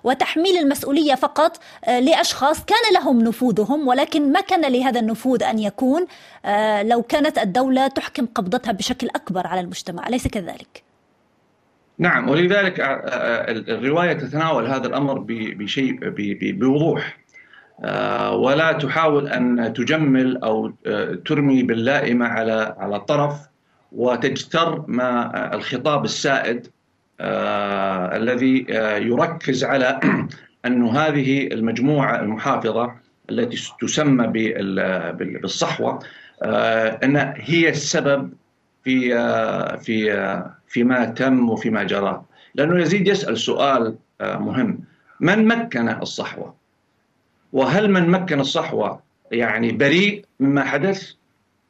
[0.05, 6.07] وتحميل المسؤولية فقط آه، لأشخاص كان لهم نفوذهم ولكن ما كان لهذا النفوذ أن يكون
[6.45, 10.83] آه، لو كانت الدولة تحكم قبضتها بشكل أكبر على المجتمع أليس كذلك؟
[11.99, 15.99] نعم ولذلك آه، الرواية تتناول هذا الأمر بشيء
[16.53, 17.25] بوضوح
[18.33, 20.73] ولا تحاول أن تجمل أو
[21.25, 23.35] ترمي باللائمة على على طرف
[23.93, 26.67] وتجتر ما الخطاب السائد
[27.21, 28.67] الذي
[29.09, 30.01] يركز على
[30.67, 32.95] أن هذه المجموعة المحافظة
[33.31, 34.27] التي تسمى
[35.13, 35.99] بالصحوة
[37.05, 38.33] أن هي السبب
[38.85, 39.11] في
[39.79, 42.25] في فيما تم وفيما جرى.
[42.55, 44.81] لأنه يزيد يسأل سؤال آه، مهم.
[45.21, 46.55] من مكن الصحوة؟
[47.53, 49.01] وهل من مكن الصحوة
[49.33, 51.13] يعني بريء مما حدث؟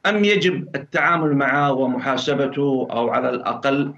[0.06, 3.94] أم يجب التعامل معه ومحاسبته أو على الأقل آه،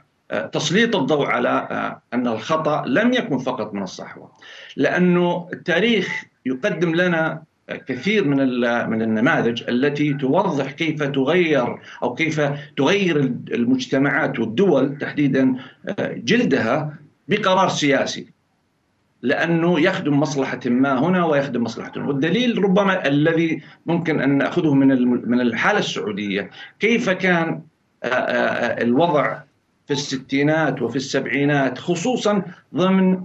[0.53, 4.33] تسليط الضوء على آه، أن الخطأ لم يكن فقط من الصحوة
[4.77, 7.43] لأنه التاريخ يقدم لنا
[7.87, 8.37] كثير من
[8.91, 12.41] من النماذج التي توضح كيف تغير أو كيف
[12.77, 13.17] تغير
[13.53, 15.55] المجتمعات والدول تحديدا
[15.89, 16.95] آه، جلدها
[17.29, 18.27] بقرار سياسي
[19.23, 22.07] لأنه يخدم مصلحة ما هنا ويخدم مصلحة هنا.
[22.07, 24.89] والدليل ربما الذي ممكن أن نأخذه من
[25.29, 27.63] من الحالة السعودية كيف كان
[28.05, 29.46] آه، آه، الوضع
[29.87, 32.43] في الستينات وفي السبعينات خصوصا
[32.75, 33.21] ضمن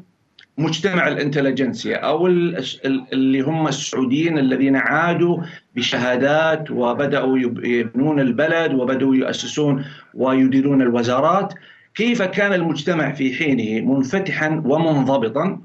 [0.57, 5.37] مجتمع الانتليجنسيا أو اللي هم السعوديين الذين عادوا
[5.75, 11.53] بشهادات وبدأوا يبنون البلد وبدأوا يؤسسون ويديرون الوزارات.
[11.95, 15.61] كيف كان المجتمع في حينه؟ منفتحا ومنضبطا.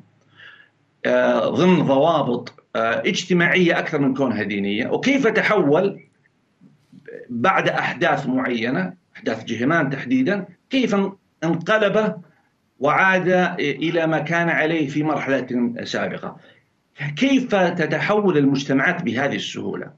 [1.06, 4.88] آه، ضمن ضوابط آه، اجتماعية أكثر من كونها دينية.
[4.88, 6.00] وكيف تحول؟
[7.28, 10.96] بعد أحداث معينة أحداث جهمان تحديدا كيف
[11.44, 12.22] انقلب
[12.79, 16.37] وعاد إلى ما كان عليه في مرحلة سابقة.
[17.16, 19.92] كيف تتحول المجتمعات بهذه السهولة؟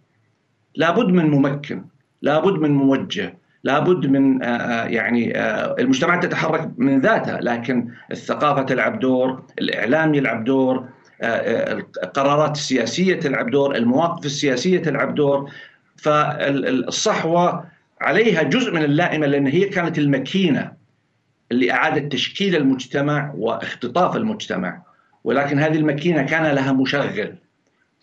[0.75, 1.85] لابد من ممكن،
[2.23, 8.63] لابد من موجه، لابد من آه، آه، يعني آه، المجتمعات تتحرك من ذاتها لكن الثقافة
[8.63, 10.89] تلعب دور، الإعلام يلعب دور،
[11.23, 15.51] القرارات السياسية تلعب دور، المواقف السياسية تلعب دور،
[15.97, 17.65] فالصحوه
[18.01, 20.73] عليها جزء من اللائمة لأن هي كانت المكينة
[21.53, 24.83] اللي أعادت تشكيل المجتمع واختطاف المجتمع.
[25.25, 27.35] ولكن هذه الماكينة كان لها مشغل.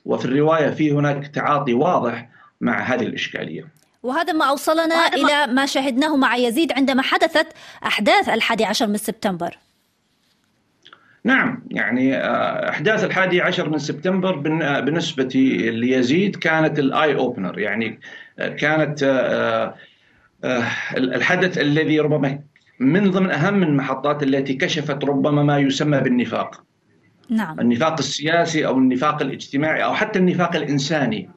[0.05, 2.29] وفي الرواية في هناك تعاطي واضح
[2.62, 3.67] مع هذه الإشكالية.
[4.03, 7.47] وهذا ما أوصلنا إلى ما شاهدناه مع يزيد عندما حدثت
[7.86, 9.58] أحداث الحادي عشر من سبتمبر.
[11.25, 15.29] نعم يعني آه، أحداث الحادي عشر من سبتمبر آه، بالنسبة
[15.71, 17.99] ليزيد كانت الآي أوبنر يعني
[18.38, 19.04] كانت
[20.98, 22.39] الحدث الذي ربما
[22.80, 26.63] من ضمن أهم المحطات التي كشفت ربما ما يسمى بالنفاق.
[27.30, 27.60] نعم.
[27.60, 31.30] النفاق السياسي أو النفاق الاجتماعي أو حتى النفاق الإنساني.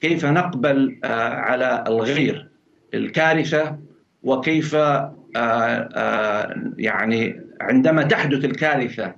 [0.00, 2.48] كيف نقبل آه، على الغير
[2.94, 3.78] الكارثة؟
[4.22, 9.14] وكيف آه، آه، يعني عندما تحدث الكارثة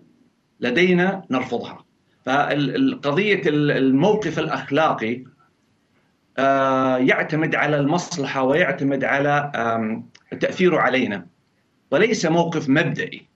[0.60, 1.84] لدينا نرفضها.
[2.24, 5.24] فالقضية الموقف الأخلاقي
[6.98, 9.52] يعتمد على المصلحة ويعتمد على
[10.40, 11.26] تأثيره علينا.
[11.90, 13.30] وليس موقف مبدئي.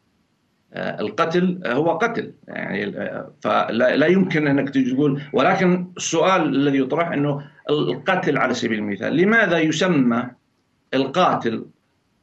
[0.74, 2.32] آه، القتل هو قتل.
[2.48, 9.16] يعني آه، فلا يمكن أنك تقول ولكن السؤال الذي يطرح إنه القتل على سبيل المثال
[9.16, 10.30] لماذا يسمى
[10.94, 11.66] القاتل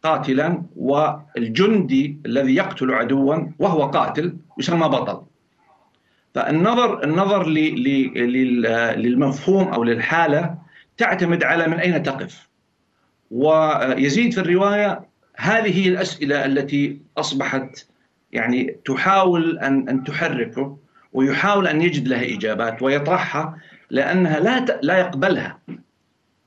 [0.03, 5.21] قاتلا والجندي الذي يقتل عدوا وهو قاتل يسمى بطل؟
[6.35, 7.47] فالنظر النظر
[8.97, 10.55] للمفهوم أو للحالة
[11.01, 12.49] تعتمد على من أين تقف.
[13.31, 15.01] ويزيد في الرواية
[15.37, 17.87] هذه الأسئلة التي أصبحت
[18.31, 20.77] يعني تحاول ان أن تحركه
[21.13, 23.57] ويحاول أن يجد لها إجابات ويطرحها
[23.89, 25.59] لأنها لا لا يقبلها.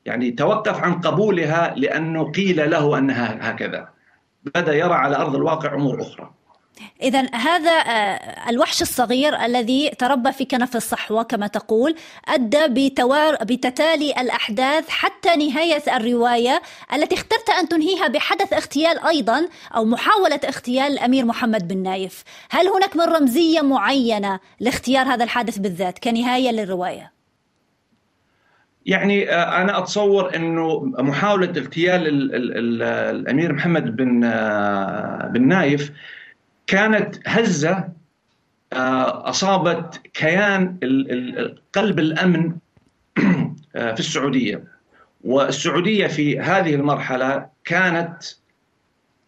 [0.04, 3.88] يعني توقف عن قبولها لأنه قيل له أنها هكذا.
[4.44, 6.34] بدا يرى على أرض الواقع أمور أخرى.
[7.02, 11.94] إذا هذا آه، الوحش الصغير الذي تربى في كنف الصحوة كما تقول
[12.28, 16.62] أدى بتوار بتتالي الأحداث حتى نهاية الرواية
[16.94, 22.68] التي اخترت أن تنهيها بحدث اغتيال أيضا أو محاولة اغتيال الأمير محمد بن نايف هل
[22.68, 27.14] هناك من رمزية معينة لاختيار هذا الحادث بالذات كنهاية للرواية؟
[28.86, 32.32] يعني آه، أنا أتصور إنه محاولة اغتيال
[33.10, 35.92] الأمير محمد بن آه، بن نايف
[36.66, 37.88] كانت هزة
[38.72, 40.78] آه، أصابت كيان
[41.74, 42.56] قلب الأمن
[43.72, 44.64] في السعودية.
[45.24, 48.22] والسعودية في هذه المرحلة كانت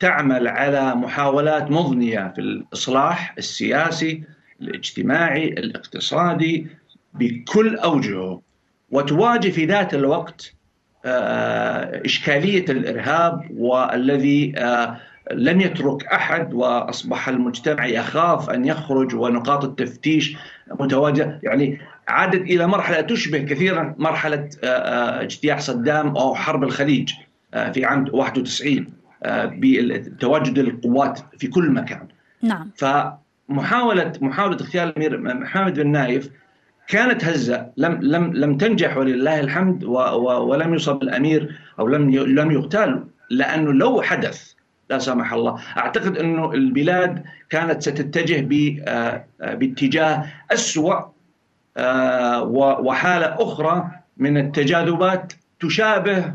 [0.00, 4.22] تعمل على محاولات مضنية في الإصلاح السياسي
[4.60, 6.66] الاجتماعي الاقتصادي
[7.14, 8.42] بكل أوجهه.
[8.90, 10.52] وتواجه في ذات الوقت
[11.04, 15.00] آه، إشكالية الإرهاب والذي آه،
[15.32, 20.36] لم يترك أحد وأصبح المجتمع يخاف أن يخرج ونقاط التفتيش
[20.80, 21.40] متواجدة.
[21.42, 27.12] يعني عادت إلى مرحلة تشبه كثيرا مرحلة آه، اجتياح صدام أو حرب الخليج
[27.72, 28.86] في عام 91
[29.26, 32.08] بتواجد القوات في كل مكان.
[32.42, 32.70] نعم.
[32.76, 36.30] فمحاولة محاولة اغتيال الأمير محمد بن نايف
[36.88, 37.66] كانت هزة.
[37.76, 44.02] لم لم لم تنجح ولله الحمد ولم يصب الأمير أو لم لم يغتال لأنه لو
[44.02, 44.55] حدث
[44.90, 45.60] لا سمح الله.
[45.76, 48.40] أعتقد أنه البلاد كانت ستتجه
[48.88, 51.00] آه، باتجاه أسوأ
[51.76, 52.42] آه،
[52.80, 56.34] وحالة أخرى من التجاذبات تشابه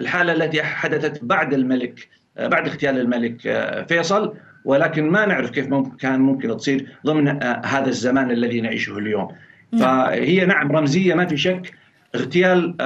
[0.00, 3.40] الحالة التي حدثت بعد الملك آه، بعد اغتيال الملك
[3.88, 4.34] فيصل.
[4.64, 7.28] ولكن ما نعرف كيف ممكن كان ممكن تصير ضمن
[7.64, 9.28] هذا الزمان الذي نعيشه اليوم.
[9.72, 10.06] نعم.
[10.06, 11.74] فهي نعم رمزية ما في شك
[12.14, 12.76] اغتيال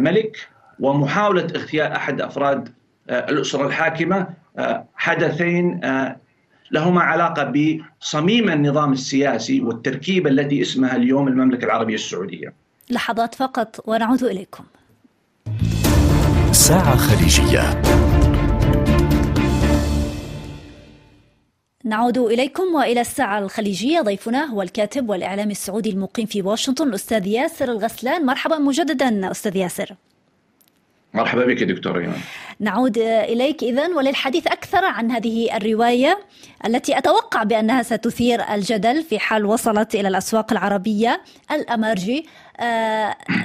[0.00, 0.48] ملك
[0.80, 2.68] ومحاولة اغتيال أحد أفراد
[3.10, 4.26] آه، الأسرة الحاكمة
[4.58, 5.80] آه، حدثين
[6.70, 7.52] لهما علاقة
[8.00, 12.52] بصميم النظام السياسي والتركيبة التي اسمها اليوم المملكة العربية السعودية.
[12.90, 14.64] لحظات فقط ونعود إليكم.
[16.52, 17.82] ساعة خليجية
[21.84, 27.70] نعود إليكم وإلى الساعة الخليجية ضيفنا هو الكاتب والإعلامي السعودي المقيم في واشنطن الأستاذ ياسر
[27.70, 29.94] الغسلان مرحبا مجددا أستاذ ياسر
[31.14, 32.20] مرحبا بك دكتور إيمان.
[32.60, 36.18] نعود إليك إذا وللحديث أكثر عن هذه الرواية
[36.66, 41.20] التي أتوقع بأنها ستثير الجدل في حال وصلت إلى الأسواق العربية
[41.52, 42.43] الأمارجي آه،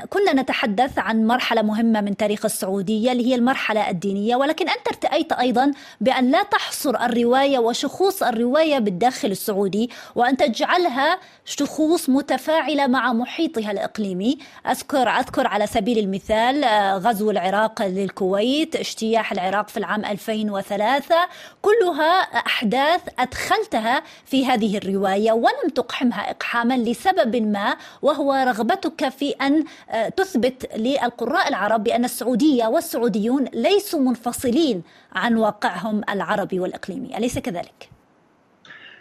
[0.10, 5.32] كنا نتحدث عن مرحلة مهمة من تاريخ السعودية اللي هي المرحلة الدينية ولكن أنت ارتأيت
[5.32, 13.72] أيضا بأن لا تحصر الرواية وشخوص الرواية بالداخل السعودي وأن تجعلها شخوص متفاعلة مع محيطها
[13.72, 14.38] الإقليمي.
[14.70, 21.16] أذكر أذكر على سبيل المثال آه، غزو العراق للكويت اجتياح العراق في العام 2003
[21.62, 29.64] كلها أحداث أدخلتها في هذه الرواية ولم تقحمها إقحاما لسبب ما وهو رغبتك في أن
[29.90, 34.84] آه، تثبت للقراء العرب بأن السعودية والسعوديون ليسوا منفصلين
[35.16, 37.18] عن واقعهم العربي والإقليمي.
[37.18, 37.90] أليس كذلك؟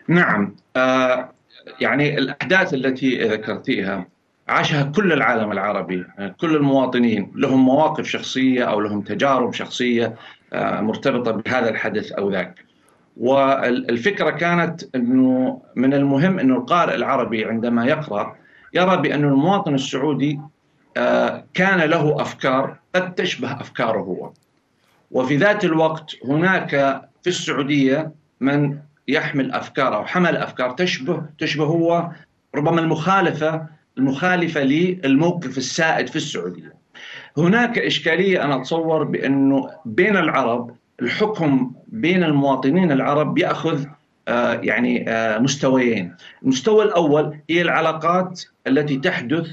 [0.09, 0.57] نعم.
[0.77, 1.33] آه
[1.81, 4.09] يعني الأحداث التي ذكرتيها
[4.49, 6.05] عاشها كل العالم العربي
[6.41, 10.15] كل المواطنين لهم مواقف شخصية أو لهم تجارب شخصية
[10.53, 12.65] آه، مرتبطة بهذا الحدث أو ذاك.
[13.17, 18.37] والفكرة كانت أنه من المهم أنه القارئ العربي عندما يقرأ
[18.75, 20.41] يرى بأن المواطن السعودي
[20.97, 24.33] آه، كان له أفكار قد تشبه أفكاره هو.
[25.11, 26.71] وفي ذات الوقت هناك
[27.23, 28.79] في السعودية من
[29.09, 32.11] يحمل أفكار أو حمل أفكار تشبه تشبه هو
[32.55, 33.67] ربما المخالفة
[33.99, 36.75] المخالفة للموقف السائد في السعودية.
[37.39, 43.85] هناك إشكالية أنا أتصور بأنه بين العرب الحكم بين المواطنين العرب يأخذ
[44.63, 46.15] يعني آه، مستويين.
[46.43, 49.49] المستوى الأول هي العلاقات التي تحدث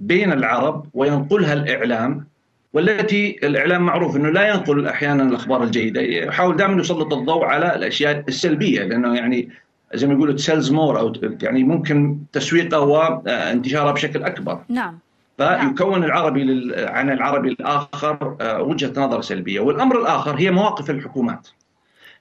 [0.00, 2.26] بين العرب وينقلها الإعلام
[2.72, 6.00] والتي الإعلام معروف أنه لا ينقل أحيانا الأخبار الجيدة.
[6.00, 9.48] يحاول دائما يسلط الضوء على الأشياء السلبية لأنه يعني
[9.94, 11.12] زي ما يقولوا it sells more أو
[11.42, 14.60] يعني ممكن تسويقها وانتشارها بشكل أكبر.
[14.68, 14.98] نعم.
[15.38, 16.88] فيكون العربي لل...
[16.88, 21.48] عن العربي الآخر آه، وجهة نظر سلبية، والأمر الآخر هي مواقف الحكومات.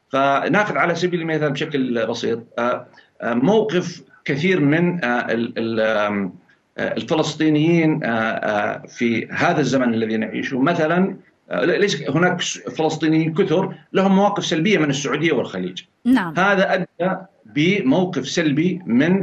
[0.10, 2.88] فناخذ على سبيل المثال بشكل بسيط آه،
[3.22, 5.00] آه، موقف كثير من
[6.80, 8.00] الفلسطينيين
[8.88, 11.16] في هذا الزمن الذي نعيشه مثلا
[11.52, 16.34] ليس هناك فلسطينيين كثر لهم مواقف سلبية من السعودية والخليج نعم.
[16.38, 19.14] هذا أدى بموقف سلبي من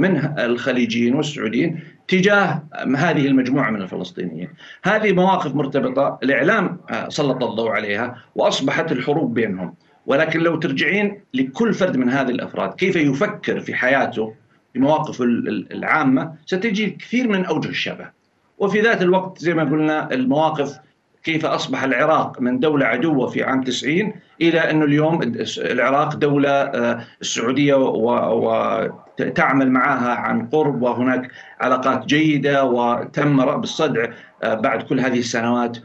[0.00, 2.62] من الخليجيين والسعوديين تجاه
[2.96, 4.48] هذه المجموعة من الفلسطينيين.
[4.82, 9.74] هذه مواقف مرتبطة الإعلام سلط الضوء عليها وأصبحت الحروب بينهم.
[10.06, 14.34] ولكن لو ترجعين لكل فرد من هذه الأفراد كيف يفكر في حياته
[14.74, 18.10] بمواقفه العامة ستجد كثير من أوجه الشبه.
[18.58, 20.78] وفي ذات الوقت زي ما قلنا المواقف
[21.22, 27.04] كيف أصبح العراق من دولة عدوة في عام 90 إلى أنه اليوم العراق دولة آه،
[27.20, 31.30] السعودية وتعمل معها عن قرب وهناك
[31.60, 34.06] علاقات جيدة وتم رأب الصدع
[34.42, 35.78] آه، بعد كل هذه السنوات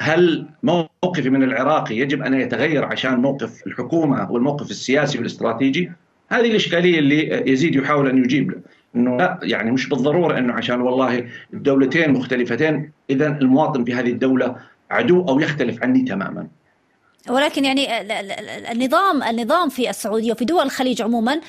[0.00, 5.92] فهل موقفي من العراقي يجب أن يتغير عشان موقف الحكومة والموقف السياسي والاستراتيجي؟
[6.28, 8.60] هذه الاشكاليه اللي يزيد يحاول أن يجيب له.
[8.96, 14.56] إنه لا يعني مش بالضرورة إنه عشان والله الدولتين مختلفتين اذا المواطن في هذه الدولة
[14.90, 16.46] عدو أو يختلف عني تماما.
[17.28, 18.00] ولكن يعني
[18.72, 21.40] النظام النظام في السعودية وفي دول الخليج عموما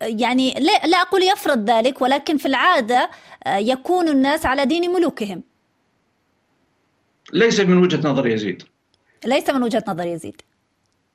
[0.00, 3.10] يعني لا أقول يفرض ذلك ولكن في العادة
[3.46, 5.42] يكون الناس على دين ملوكهم.
[7.32, 8.62] ليس من وجهة نظر يزيد.
[9.26, 10.42] ليس من وجهة نظر يزيد.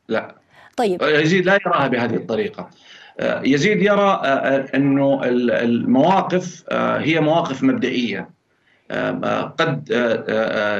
[0.09, 0.35] لا.
[0.77, 2.69] طيب يزيد لا يراها بهذه الطريقة.
[3.19, 8.37] آه، يزيد يرى آه، آه، أنه المواقف هي مواقف مبدئية
[9.57, 9.83] قد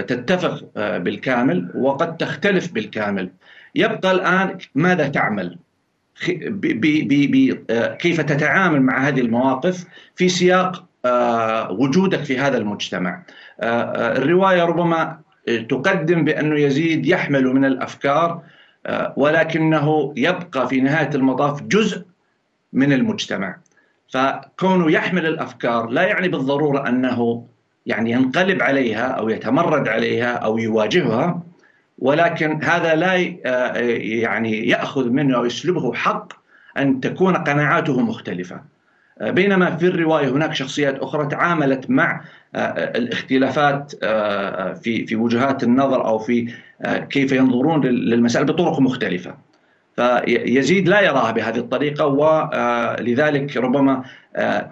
[0.08, 3.30] تتفق بالكامل وقد تختلف بالكامل
[3.76, 5.58] يبقى الآن ماذا تعمل
[8.00, 9.86] كيف تتعامل مع هذه المواقف
[10.16, 10.86] في سياق
[11.72, 13.24] وجودك في هذا المجتمع
[13.64, 15.20] الرواية ربما
[15.70, 18.42] تقدم بانه يزيد يحمل من الأفكار
[19.16, 22.04] ولكنه يبقى في نهاية المطاف جزء
[22.74, 23.56] من المجتمع.
[24.14, 27.46] فكونه يحمل الأفكار لا يعني بالضرورة أنه
[27.86, 31.42] يعني ينقلب عليها أو يتمرد عليها أو يواجهها
[32.00, 33.14] ولكن هذا لا
[34.24, 36.34] يعني يأخذ منه أو يسلبه حق
[36.78, 38.62] أن تكون قناعاته مختلفة.
[39.22, 42.22] بينما في الرواية هناك شخصيات أخرى تعاملت مع
[42.56, 43.92] الاختلافات
[44.84, 46.54] في في وجهات النظر أو في
[47.10, 49.48] كيف ينظرون للمسائل بطرق مختلفة.
[49.98, 54.04] فيزيد لا يراها بهذه الطريقة ولذلك ربما
[54.36, 54.72] آه،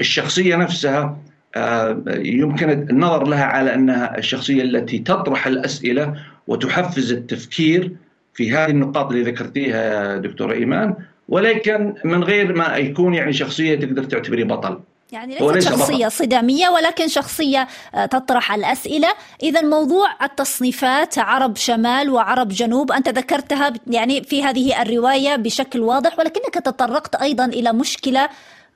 [0.00, 1.18] الشخصية نفسها
[1.56, 6.14] آه، يمكن النظر لها على أنها الشخصية التي تطرح الأسئلة
[6.46, 7.92] وتحفز التفكير
[8.34, 10.94] في هذه النقاط اللي ذكرتيها دكتور إيمان.
[11.28, 14.80] ولكن من غير ما يكون يعني شخصية تقدر تعتبريه بطل.
[15.12, 19.08] يعني ليست شخصية صدامية ولكن شخصية آه، تطرح الأسئلة.
[19.42, 26.18] إذا موضوع التصنيفات عرب شمال وعرب جنوب أنت ذكرتها يعني في هذه الرواية بشكل واضح
[26.18, 28.28] ولكنك تطرقت أيضا إلى مشكلة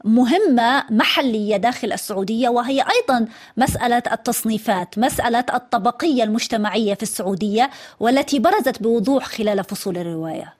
[0.04, 3.26] مهمة محلية داخل السعودية وهي أيضا
[3.56, 7.70] مسألة التصنيفات مسألة الطبقية المجتمعية في السعودية
[8.00, 10.54] والتي برزت بوضوح خلال فصول الرواية.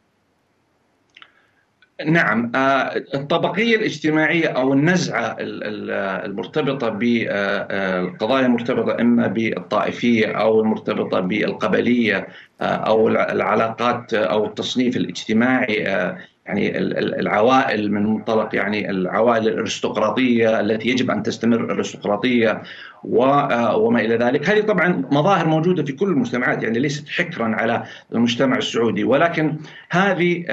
[2.04, 12.28] نعم آه، الطبقية الاجتماعية أو النزعة المرتبطة بالقضايا آه، المرتبطة إما بالطائفية أو المرتبطة بالقبلية
[12.60, 16.16] آه، أو العلاقات أو التصنيف الاجتماعي
[16.46, 22.62] يعني العوائل من منطلق يعني العوائل الارستقراطية التي يجب أن تستمر الارستقراطية
[23.04, 27.82] وما إلى ذلك، هذه طبعا مظاهر موجودة في كل المجتمعات يعني ليست حكرا على
[28.12, 29.56] المجتمع السعودي ولكن
[29.90, 30.44] هذه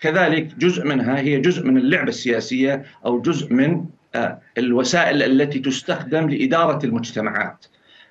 [0.00, 3.84] كذلك جزء منها هي جزء من اللعبة السياسية أو جزء من
[4.58, 7.66] الوسائل التي تستخدم لإدارة المجتمعات.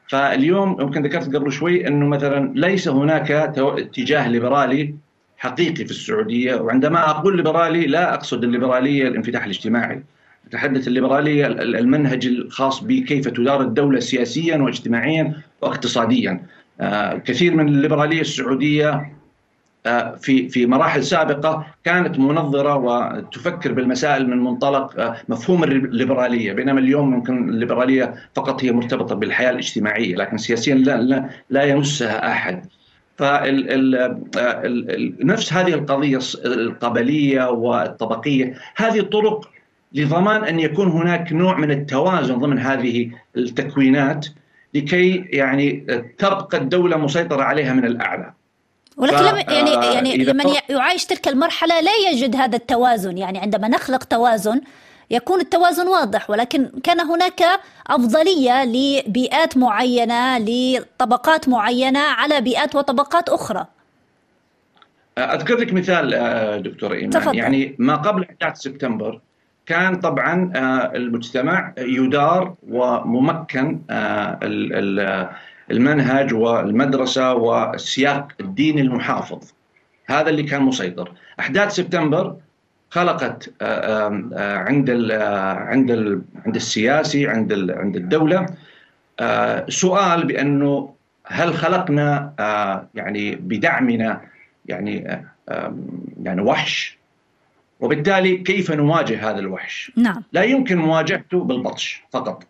[0.07, 4.95] فاليوم يمكن ذكرت قبل شوي إنه مثلا ليس هناك اتجاه ليبرالي
[5.41, 10.03] حقيقي في السعودية وعندما أقول ليبرالي لا أقصد الليبرالية الانفتاح الاجتماعي.
[10.47, 16.41] أتحدث الليبرالية المنهج الخاص بكيف تدار الدولة سياسيا واجتماعيا واقتصاديا.
[16.81, 19.11] آه، كثير من الليبرالية السعودية
[19.85, 26.53] آه، في في مراحل سابقة كانت منظرة وتفكر بالمسائل من منطلق آه، مفهوم الليبرالية.
[26.53, 32.31] بينما اليوم ممكن الليبرالية فقط هي مرتبطة بالحياة الاجتماعية لكن سياسيا لا لا, لا يمسها
[32.31, 32.65] أحد.
[34.41, 39.49] فنفس هذه القضية القبلية والطبقية هذه طرق
[39.93, 44.27] لضمان أن يكون هناك نوع من التوازن ضمن هذه التكوينات
[44.73, 45.71] لكي يعني
[46.17, 48.33] تبقى الدولة مسيطرة عليها من الأعلى.
[48.97, 54.03] ولكن لما يعني يعني لمن يعايش تلك المرحلة لا يجد هذا التوازن يعني عندما نخلق
[54.03, 54.61] توازن
[55.11, 57.41] يكون التوازن واضح ولكن كان هناك
[57.87, 63.65] أفضلية لبيئات معينة لطبقات معينة على بيئات وطبقات أخرى.
[65.17, 67.35] أذكر لك مثال آه، دكتور إيمان تفضل.
[67.35, 69.19] يعني ما قبل 11 سبتمبر
[69.65, 70.51] كان طبعا
[70.95, 73.79] المجتمع يدار وممكن
[75.71, 79.51] المنهج والمدرسة والسياق الديني المحافظ
[80.05, 82.35] هذا اللي كان مسيطر أحداث سبتمبر
[82.91, 83.53] خلقت
[84.67, 84.89] عند
[85.71, 85.91] عند
[86.45, 88.45] عند السياسي عند عند الدولة
[89.69, 90.93] سؤال بأنه
[91.25, 92.33] هل خلقنا
[92.95, 94.21] يعني بدعمنا
[94.65, 95.21] يعني
[96.23, 96.97] يعني وحش؟
[97.79, 100.23] وبالتالي كيف نواجه هذا الوحش؟ نعم.
[100.33, 102.43] لا يمكن مواجهته بالبطش فقط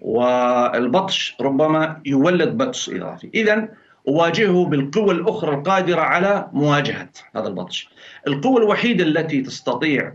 [0.00, 3.30] والبطش ربما يولد بطش إضافي.
[3.34, 3.68] إذا
[4.08, 7.88] أواجهه بالقوى الأخرى القادرة على مواجهة هذا البطش.
[8.26, 10.14] القوة الوحيدة التي تستطيع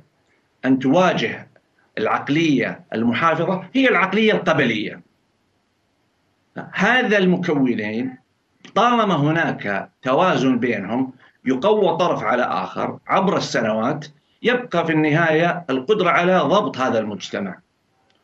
[0.65, 1.47] أن تواجه
[1.97, 5.01] العقلية المحافظة هي العقلية القبلية.
[6.73, 8.17] هذا المكونين
[8.75, 11.13] طالما هناك توازن بينهم
[11.45, 14.05] يقوى طرف على آخر عبر السنوات
[14.43, 17.59] يبقى في النهاية القدرة على ضبط هذا المجتمع.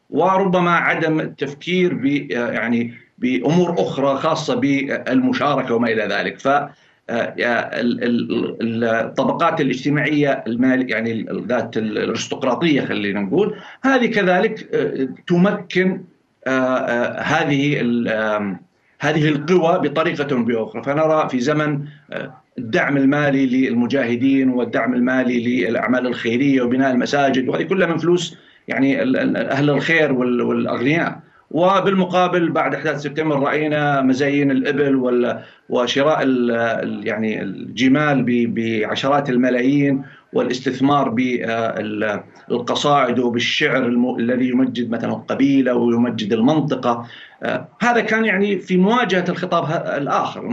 [0.09, 6.39] وربما عدم التفكير ب يعني بأمور أخرى خاصة بالمشاركة وما إلى ذلك.
[6.39, 6.49] ف
[8.61, 14.59] الطبقات الاجتماعية المال يعني ذات الارستقراطية خلينا نقول هذه كذلك
[15.28, 16.01] تمكن
[17.18, 17.82] هذه
[18.99, 20.84] هذه القوى بطريقة بأخرى.
[20.84, 21.86] فنرى في زمن
[22.57, 28.38] الدعم المالي للمجاهدين والدعم المالي للأعمال الخيرية وبناء المساجد وهذه كلها من فلوس
[28.68, 29.01] يعني
[29.38, 31.20] أهل الخير والأغنياء.
[31.52, 35.36] وبالمقابل بعد إحداث سبتمبر رأينا مزايين الإبل
[35.70, 36.28] وشراء
[37.04, 41.10] يعني الجمال بعشرات الملايين والاستثمار
[42.50, 43.86] بالقصائد وبالشعر
[44.20, 47.08] الذي يمجد مثلا القبيلة ويمجد المنطقة.
[47.82, 49.64] هذا كان يعني في مواجهة الخطاب
[49.98, 50.48] الآخر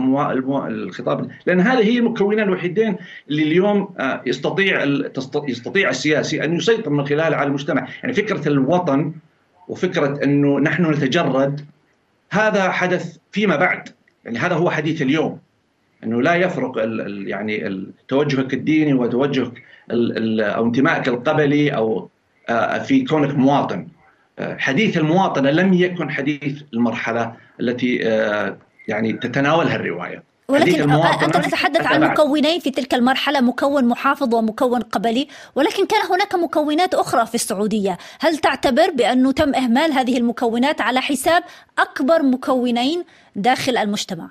[0.68, 2.97] الخطاب لأن هذه هي المكونان الوحيدين
[3.30, 3.88] اللي اليوم
[4.26, 4.84] يستطيع
[5.49, 9.12] يستطيع السياسي أن يسيطر من خلالها على المجتمع، يعني فكرة الوطن
[9.72, 11.64] وفكرة أنه نحن نتجرد
[12.30, 13.88] هذا حدث فيما بعد،
[14.24, 15.38] يعني هذا هو حديث اليوم.
[16.04, 19.62] أنه لا يفرق ال يعني توجهك الديني وتوجهك
[20.40, 22.08] أو انتمائك القبلي أو
[22.84, 23.86] في كونك مواطن.
[24.40, 27.96] حديث المواطنة لم يكن حديث المرحلة التي
[28.88, 30.22] يعني تتناولها الرواية.
[30.49, 36.34] ولكن أنت تتحدث عن مكونين في تلك المرحلة مكون محافظ ومكون قبلي ولكن كان هناك
[36.34, 37.99] مكونات أخرى في السعودية.
[38.20, 41.43] هل تعتبر بأنه تم إهمال هذه المكونات على حساب
[41.78, 43.05] أكبر مكونين
[43.36, 44.30] داخل المجتمع؟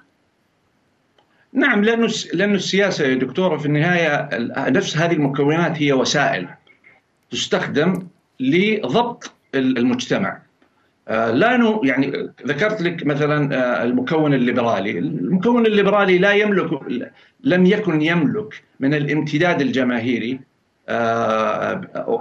[1.54, 4.30] نعم لأنه لأنه السياسة يا دكتورة في النهاية
[4.70, 6.48] نفس هذه المكونات هي وسائل
[7.32, 8.08] تستخدم
[8.40, 10.42] لضبط المجتمع.
[11.10, 16.70] لا يعني ذكرت لك مثلا المكون الليبرالي، المكون الليبرالي لا يملك
[17.44, 20.40] لم يكن يملك من الامتداد الجماهيري.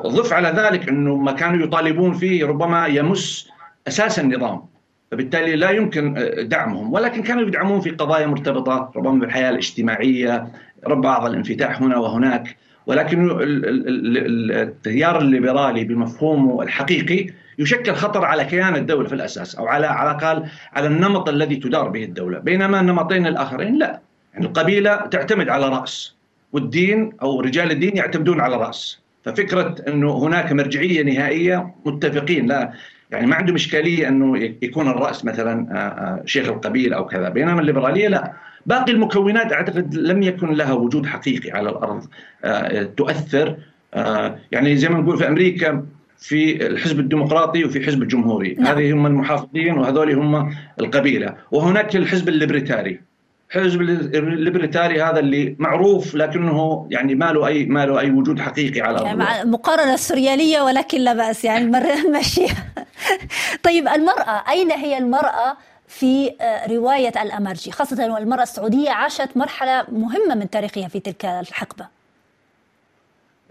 [0.07, 3.49] ضف على ذلك أنه ما كانوا يطالبون فيه ربما يمس
[3.89, 4.63] أساس النظام.
[5.11, 6.93] فبالتالي لا يمكن دعمهم.
[6.93, 10.49] ولكن كانوا يدعمون في قضايا مرتبطة ربما بالحياة الاجتماعية
[10.87, 12.57] بعض الانفتاح هنا وهناك.
[12.87, 13.31] ولكن
[14.51, 17.27] التيار الليبرالي بمفهومه الحقيقي
[17.61, 21.89] يشكل خطر على كيان الدولة في الأساس أو على على الاقل على النمط الذي تدار
[21.89, 24.01] به الدولة بينما النمطين الآخرين لا.
[24.35, 26.15] يعني القبيلة تعتمد على رأس
[26.53, 29.01] والدين أو رجال الدين يعتمدون على رأس.
[29.25, 32.73] ففكرة إنه هناك مرجعية نهائية متفقين لا.
[33.11, 37.29] يعني ما عندهم إشكالية إنه يكون الرأس مثلا شيخ القبيله أو كذا.
[37.29, 38.33] بينما الليبرالية لا.
[38.67, 42.07] باقي المكونات أعتقد لم يكن لها وجود حقيقي على الأرض
[42.97, 43.57] تؤثر.
[44.53, 45.87] يعني زي ما نقول في أمريكا
[46.21, 48.55] في الحزب الديمقراطي وفي حزب الجمهوري.
[48.55, 48.67] نعم.
[48.67, 51.35] هذه هم المحافظين وهذول هم القبيلة.
[51.51, 53.01] وهناك الحزب الليبرتاري
[53.51, 58.81] حزب الليبرتاري هذا اللي معروف لكنه يعني ما له اي ما له أي وجود حقيقي
[58.81, 61.65] على يعني مع مقارنة سرياليه ولكن لا بأس يعني
[62.09, 62.67] نمشيها
[63.65, 65.57] طيب المرأة أين هي المرأة
[65.89, 66.33] في
[66.71, 72.00] رواية الامرجي خاصة والمراه السعودية عاشت مرحلة مهمة من تاريخها في تلك الحقبة.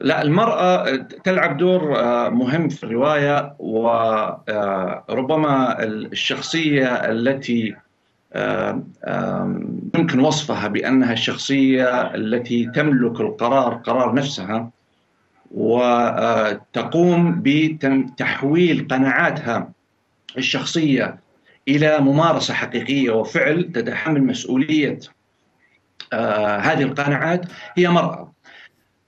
[0.01, 1.81] لا المرأة تلعب دور
[2.29, 4.53] مهم في الرواية وربما
[5.83, 7.75] الشخصية التي
[9.95, 14.69] يمكن وصفها بأنها الشخصية التي تملك القرار قرار نفسها
[15.51, 19.69] وتقوم بتحويل قناعاتها
[20.37, 21.19] الشخصية
[21.67, 24.99] إلى ممارسة حقيقية وفعل تتحمل مسؤولية
[26.59, 27.45] هذه القناعات
[27.77, 28.31] هي مرأة.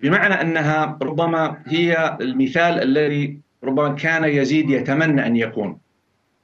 [0.02, 5.78] بمعنى أنها ربما هي المثال الذي ربما كان يزيد يتمنى أن يكون.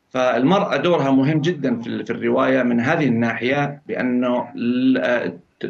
[0.09, 4.47] فالمرأة دورها مهم جدا في الرواية من هذه الناحية بأنه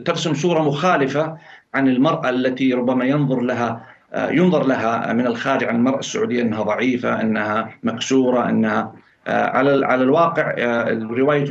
[0.06, 1.38] ترسم صورة مخالفة
[1.74, 3.86] عن المرأة التي ربما ينظر لها
[4.16, 8.94] ينظر لها من الخارج عن المرأة السعودية أنها ضعيفة أنها مكسورة أنها
[9.28, 10.54] على على الواقع
[10.88, 11.46] الرواية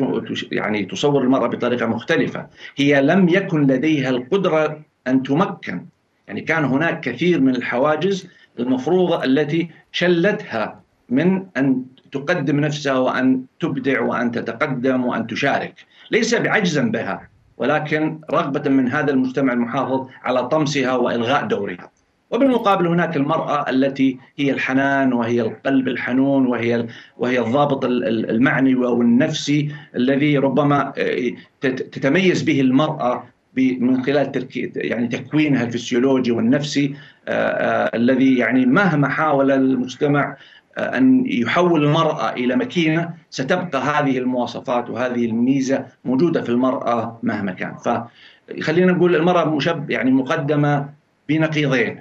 [0.53, 5.87] يعني تصور المرأة بطريقة مختلفة، هي لم يكن لديها القدرة أن تمكن،
[6.29, 14.01] يعني كان هناك كثير من الحواجز المفروضة التي شلتها من أن تقدم نفسها وأن تبدع
[14.01, 15.75] وأن تتقدم وأن تشارك،
[16.11, 21.91] ليس بعجزا بها ولكن رغبة من هذا المجتمع المحافظ على طمسها وإلغاء دورها.
[22.31, 26.87] وبالمقابل هناك المرأة التي هي الحنان وهي القلب الحنون وهي
[27.19, 33.25] وهي الضابط المعنوي والنفسي الذي ربما آه، تتميز به المرأة
[33.59, 36.95] من خلال يعني تكوينها الفسيولوجي والنفسي
[37.29, 40.37] آه، آه، الذي يعني مهما حاول المجتمع
[40.79, 47.75] أن يحول المرأة إلى مكينه ستبقى هذه المواصفات وهذه الميزة موجودة في المرأة مهما كان.
[47.77, 50.89] فخلينا نقول المرأة مشب يعني مقدمة
[51.29, 52.01] بنقيضين.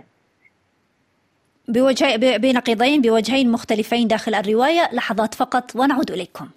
[1.68, 4.90] بوجه بنقيضين بوجهين مختلفين داخل الرواية.
[4.94, 6.48] لحظات فقط ونعود إليكم.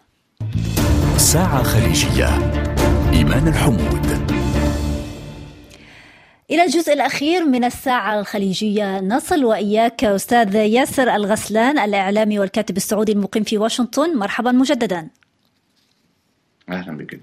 [1.16, 2.28] ساعة خليجية.
[3.12, 4.37] إيمان الحمود.
[6.50, 9.00] إلى الجزء الأخير من الساعة الخليجية.
[9.00, 14.16] نصل وإياك أستاذ ياسر الغسلان الإعلامي والكاتب السعودي المقيم في واشنطن.
[14.16, 15.08] مرحبا مجددا.
[16.68, 17.20] أهلا بك.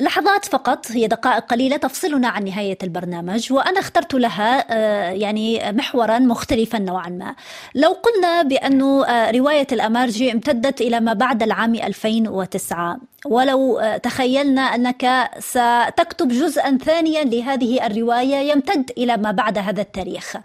[0.00, 6.18] لحظات فقط هي دقائق قليلة تفصلنا عن نهاية البرنامج وأنا اخترت لها آه، يعني محورا
[6.18, 7.34] مختلفا نوعا ما.
[7.74, 14.60] لو قلنا بأن آه، رواية الأمارجي امتدت إلى ما بعد العام 2009 ولو آه، تخيلنا
[14.60, 20.36] أنك ستكتب جزءا ثانيا لهذه الرواية يمتد إلى ما بعد هذا التاريخ.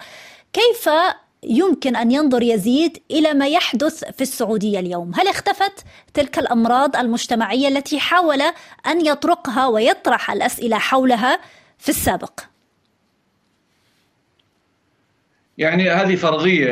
[0.53, 0.89] كيف
[1.43, 7.67] يمكن أن ينظر يزيد إلى ما يحدث في السعودية اليوم، هل اختفت تلك الأمراض المجتمعية
[7.67, 8.41] التي حاول
[8.87, 11.39] أن يطرقها ويطرح الأسئلة حولها
[11.77, 12.39] في السابق؟
[15.57, 16.69] يعني هذه فرضية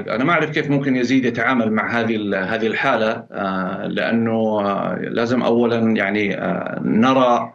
[0.00, 5.42] أنا ما أعرف كيف ممكن يزيد يتعامل مع هذه هذه الحالة آه، لأنه آه، لازم
[5.42, 7.52] اولا يعني آه، نرى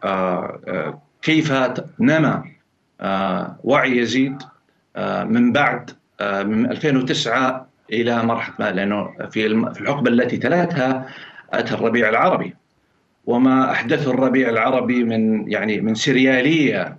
[1.22, 1.54] كيف
[2.00, 2.44] نما
[3.64, 4.44] وعي يزيد
[5.26, 5.92] من بعد
[6.22, 11.06] من 2009 إلى مرحلة ما لأنه في الحقبه التي تلاتها
[11.54, 12.56] أتى الربيع العربي.
[13.26, 16.98] وما احدثه الربيع العربي من يعني من سريالية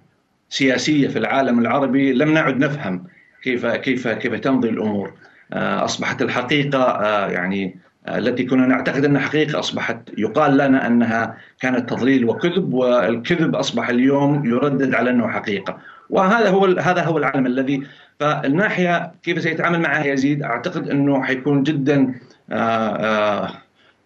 [0.49, 3.05] سياسية في العالم العربي لم نعد نفهم
[3.43, 5.12] كيف كيف كيف تمضي الأمور.
[5.53, 7.77] آه، أصبحت الحقيقة آه، يعني
[8.09, 14.47] التي كنا نعتقد أنها حقيقة أصبحت يقال لنا أنها كانت تضليل وكذب والكذب أصبح اليوم
[14.47, 15.79] يردد على أنه حقيقة.
[16.11, 17.83] وهذا هو هذا هو العالم الذي
[18.21, 22.14] فالناحية كيف سيتعامل معها يزيد أعتقد إنه حيكون جدا
[22.51, 23.51] آه، آه،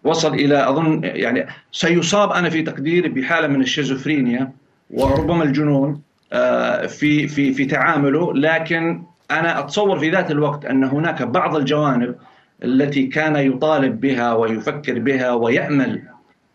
[0.03, 4.51] وصل إلى أظن يعني سيصاب أنا في تقديري بحالة من الشيزوفرينيا
[4.89, 6.01] وربما الجنون
[6.33, 12.15] آه، في في في تعامله لكن أنا أتصور في ذات الوقت أن هناك بعض الجوانب
[12.63, 16.01] التي كان يطالب بها ويفكر بها ويأمل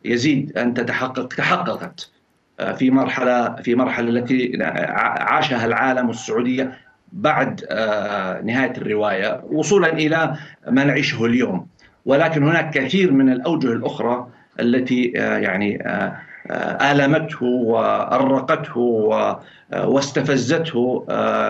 [0.05, 2.11] يزيد أن تتحقق تحققت
[2.77, 10.37] في مرحلة في مرحلة التي عاشها العالم والسعوديه بعد آه، نهاية الرواية وصولا إلى
[10.71, 11.67] ما نعيشه اليوم.
[12.07, 14.27] ولكن هناك كثير من الأوجه الأخرى
[14.61, 16.17] التي آه، يعني آه،
[16.93, 18.79] آلمته وأرقته
[19.75, 21.05] واستفزته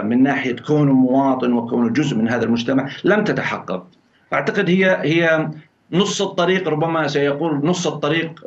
[0.05, 3.87] من ناحية كونه مواطن وكونه جزء من هذا المجتمع لم تتحقق.
[4.33, 5.49] أعتقد هي هي
[5.93, 8.41] نص الطريق ربما سيقول نص الطريق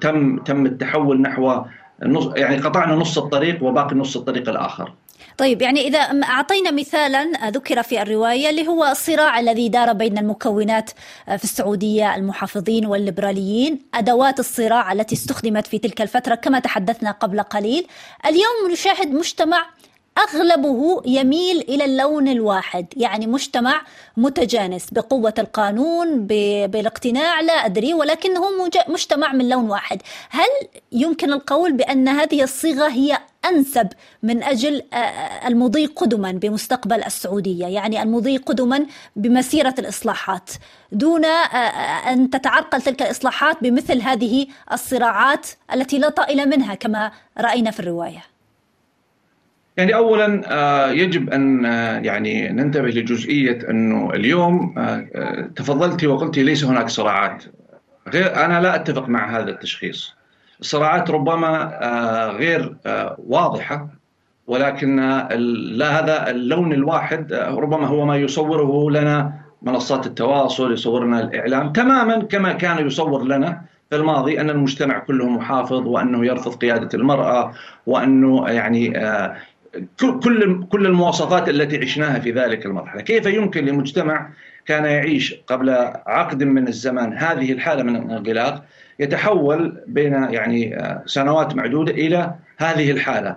[0.00, 1.62] تم تم التحول نحو
[2.36, 4.92] يعني قطعنا نص الطريق وباقي نص الطريق الآخر.
[5.38, 10.90] طيب يعني إذا أعطينا مثالا ذكر في الرواية اللي هو الصراع الذي دار بين المكونات
[11.26, 17.86] في السعودية المحافظين والليبراليين أدوات الصراع التي استخدمت في تلك الفترة كما تحدثنا قبل قليل.
[18.26, 19.66] اليوم نشاهد مجتمع
[20.18, 23.82] أغلبه يميل إلى اللون الواحد، يعني مجتمع
[24.16, 26.26] متجانس بقوة القانون
[26.66, 28.42] بالاقتناع لا أدري ولكنه
[28.88, 30.48] مجتمع من لون واحد، هل
[30.92, 33.18] يمكن القول بأن هذه الصيغة هي
[33.48, 33.88] أنسب
[34.22, 34.82] من أجل
[35.46, 38.86] المضي قدما بمستقبل السعودية، يعني المضي قدما
[39.16, 40.50] بمسيرة الإصلاحات.
[40.92, 41.24] دون
[42.08, 48.34] أن تتعرقل تلك الإصلاحات بمثل هذه الصراعات التي لا طائل منها كما رأينا في الرواية.
[49.76, 56.64] يعني اولا آه، يجب أن آه، يعني ننتبه لجزئية أنه اليوم آه، تفضلتي وقلتي ليس
[56.64, 57.44] هناك صراعات.
[58.08, 60.14] غير أنا لا أتفق مع هذا التشخيص.
[60.64, 61.50] الصراعات ربما
[62.38, 62.76] غير
[63.18, 63.88] واضحة
[64.46, 64.96] ولكن
[65.76, 72.52] لا هذا اللون الواحد ربما هو ما يصوره لنا منصات التواصل يصورنا الإعلام تماما كما
[72.52, 77.52] كان يصور لنا في الماضي أن المجتمع كله محافظ وأنه يرفض قيادة المرأة
[77.86, 78.92] وأنه يعني
[80.00, 84.28] كل كل المواصفات التي عشناها في ذلك المرحلة، كيف يمكن لمجتمع
[84.66, 85.70] كان يعيش قبل
[86.06, 88.64] عقد من الزمن هذه الحالة من الانغلاق
[88.98, 93.36] يتحول بين يعني سنوات معدودة إلى هذه الحالة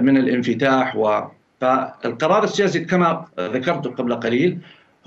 [0.00, 1.22] من الانفتاح و
[1.60, 4.58] فالقرار السياسي كما ذكرت قبل قليل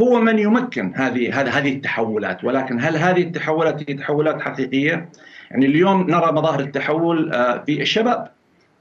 [0.02, 5.10] هو من يمكن هذه هذه التحولات ولكن هل هذه التحولات هي تحولات حقيقية؟
[5.52, 7.32] يعني اليوم نرى مظاهر التحول
[7.66, 8.32] في الشباب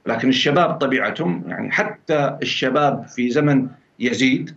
[0.07, 3.69] لكن الشباب طبيعتهم يعني حتى الشباب في زمن
[4.01, 4.55] يزيد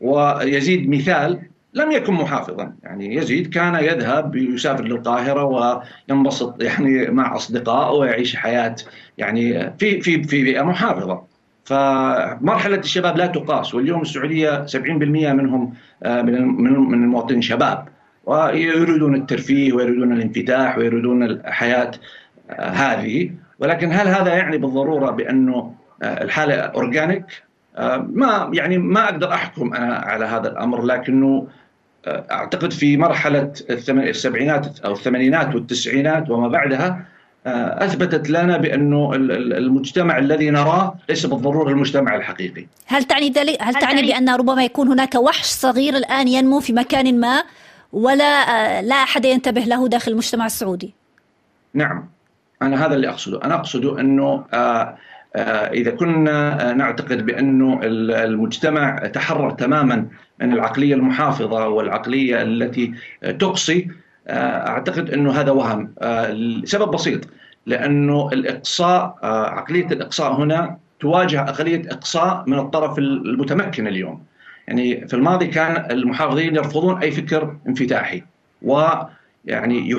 [0.00, 1.38] ويزيد مثال
[1.74, 2.72] لم يكن محافظا.
[2.82, 5.44] يعني يزيد كان يذهب يسافر للقاهرة
[6.08, 8.76] وينبسط يعني مع أصدقائه ويعيش حياة
[9.18, 11.22] يعني في في في بيئة محافظة.
[11.64, 15.74] فمرحلة الشباب لا تقاس واليوم السعودية 70% منهم
[16.04, 16.46] من
[16.90, 17.88] من المواطنين شباب.
[18.26, 21.90] ويريدون الترفيه ويريدون الانفتاح ويريدون الحياة
[22.58, 23.30] هذه.
[23.58, 27.24] ولكن هل هذا يعني بالضرورة بأنه الحالة اورجانيك؟
[28.12, 31.46] ما يعني ما أقدر أحكم أنا على هذا الأمر لكنه
[32.08, 37.04] أعتقد في مرحلة السبعينات أو الثمانينات والتسعينات وما بعدها
[37.46, 42.66] أثبتت لنا بأنه المجتمع الذي نراه ليس بالضرورة المجتمع الحقيقي.
[42.86, 47.20] هل تعني ذلك هل تعني بأن ربما يكون هناك وحش صغير الآن ينمو في مكان
[47.20, 47.42] ما
[47.92, 50.94] ولا لا أحد ينتبه له داخل المجتمع السعودي؟
[51.74, 52.08] نعم
[52.62, 54.44] أنا هذا اللي أقصده، أنا اقصد أنه
[55.36, 60.06] إذا كنا نعتقد بأنه المجتمع تحرر تماما
[60.40, 62.94] من العقلية المحافظة والعقلية التي
[63.38, 63.88] تقصي
[64.30, 65.94] أعتقد أنه هذا وهم.
[66.30, 67.20] لسبب بسيط
[67.66, 74.22] لأنه الإقصاء عقلية الإقصاء هنا تواجه عقلية إقصاء من الطرف المتمكن اليوم.
[74.68, 78.22] يعني في الماضي كان المحافظين يرفضون أي فكر انفتاحي
[78.62, 79.90] ويعني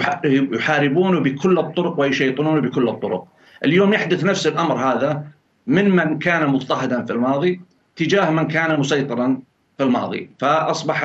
[0.52, 3.28] يحاربونه بكل الطرق ويشيطنونه بكل الطرق.
[3.66, 5.24] اليوم يحدث نفس الأمر هذا
[5.68, 7.62] من من كان مضطهدا في الماضي
[7.96, 9.42] تجاه من كان مسيطرا
[9.78, 10.30] في الماضي.
[10.40, 11.04] فأصبح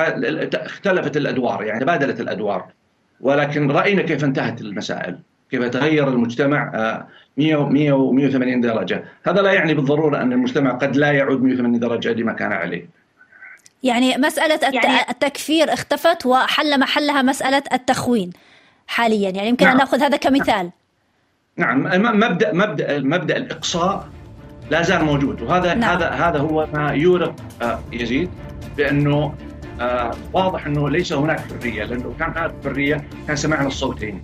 [0.53, 2.65] اختلفت الأدوار يعني تبادلت الأدوار.
[3.21, 5.19] ولكن رأينا كيف انتهت المسائل
[5.51, 6.71] كيف تغير المجتمع
[7.37, 9.03] 100 100 180 درجة.
[9.23, 12.89] هذا لا يعني بالضرورة أن المجتمع قد لا يعود 180 درجة لما كان عليه.
[13.83, 18.29] يعني مسألة يعني التكفير اختفت وحل محلها مسألة التخوين
[18.87, 19.29] حاليا.
[19.29, 19.73] يعني يمكن نعم.
[19.73, 20.71] ان نأخذ هذا كمثال.
[21.57, 21.83] نعم
[22.19, 24.07] مبدا مبدا مبدأ الإقصاء
[24.71, 25.97] لا زال موجود وهذا نعم.
[25.97, 27.35] هذا هذا هو ما يورق
[27.91, 28.29] يزيد
[28.77, 29.33] بأنه
[30.33, 34.23] واضح أنه ليس هناك حرية لأنه كان هناك حرية كان سمعنا الصوتين.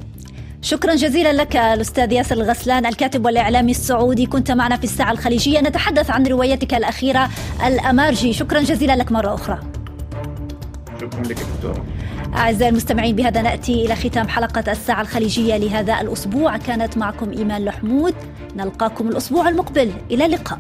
[0.62, 5.60] شكرا جزيلا لك الأستاذ ياسر الغسلان الكاتب والإعلامي السعودي كنت معنا في الساعة الخليجية.
[5.60, 7.30] نتحدث عن روايتك الأخيرة
[7.68, 8.34] الأمارجي.
[8.34, 9.60] شكرا جزيلا لك مرة أخرى.
[11.02, 11.86] شكرا لك دكتور.
[12.36, 16.58] أعزائي المستمعين بهذا نأتي إلى ختام حلقة الساعة الخليجية لهذا الأسبوع.
[16.58, 18.16] كانت معكم إيمان لحمود.
[18.56, 19.92] نلقاكم الأسبوع المقبل.
[20.12, 20.60] إلى اللقاء.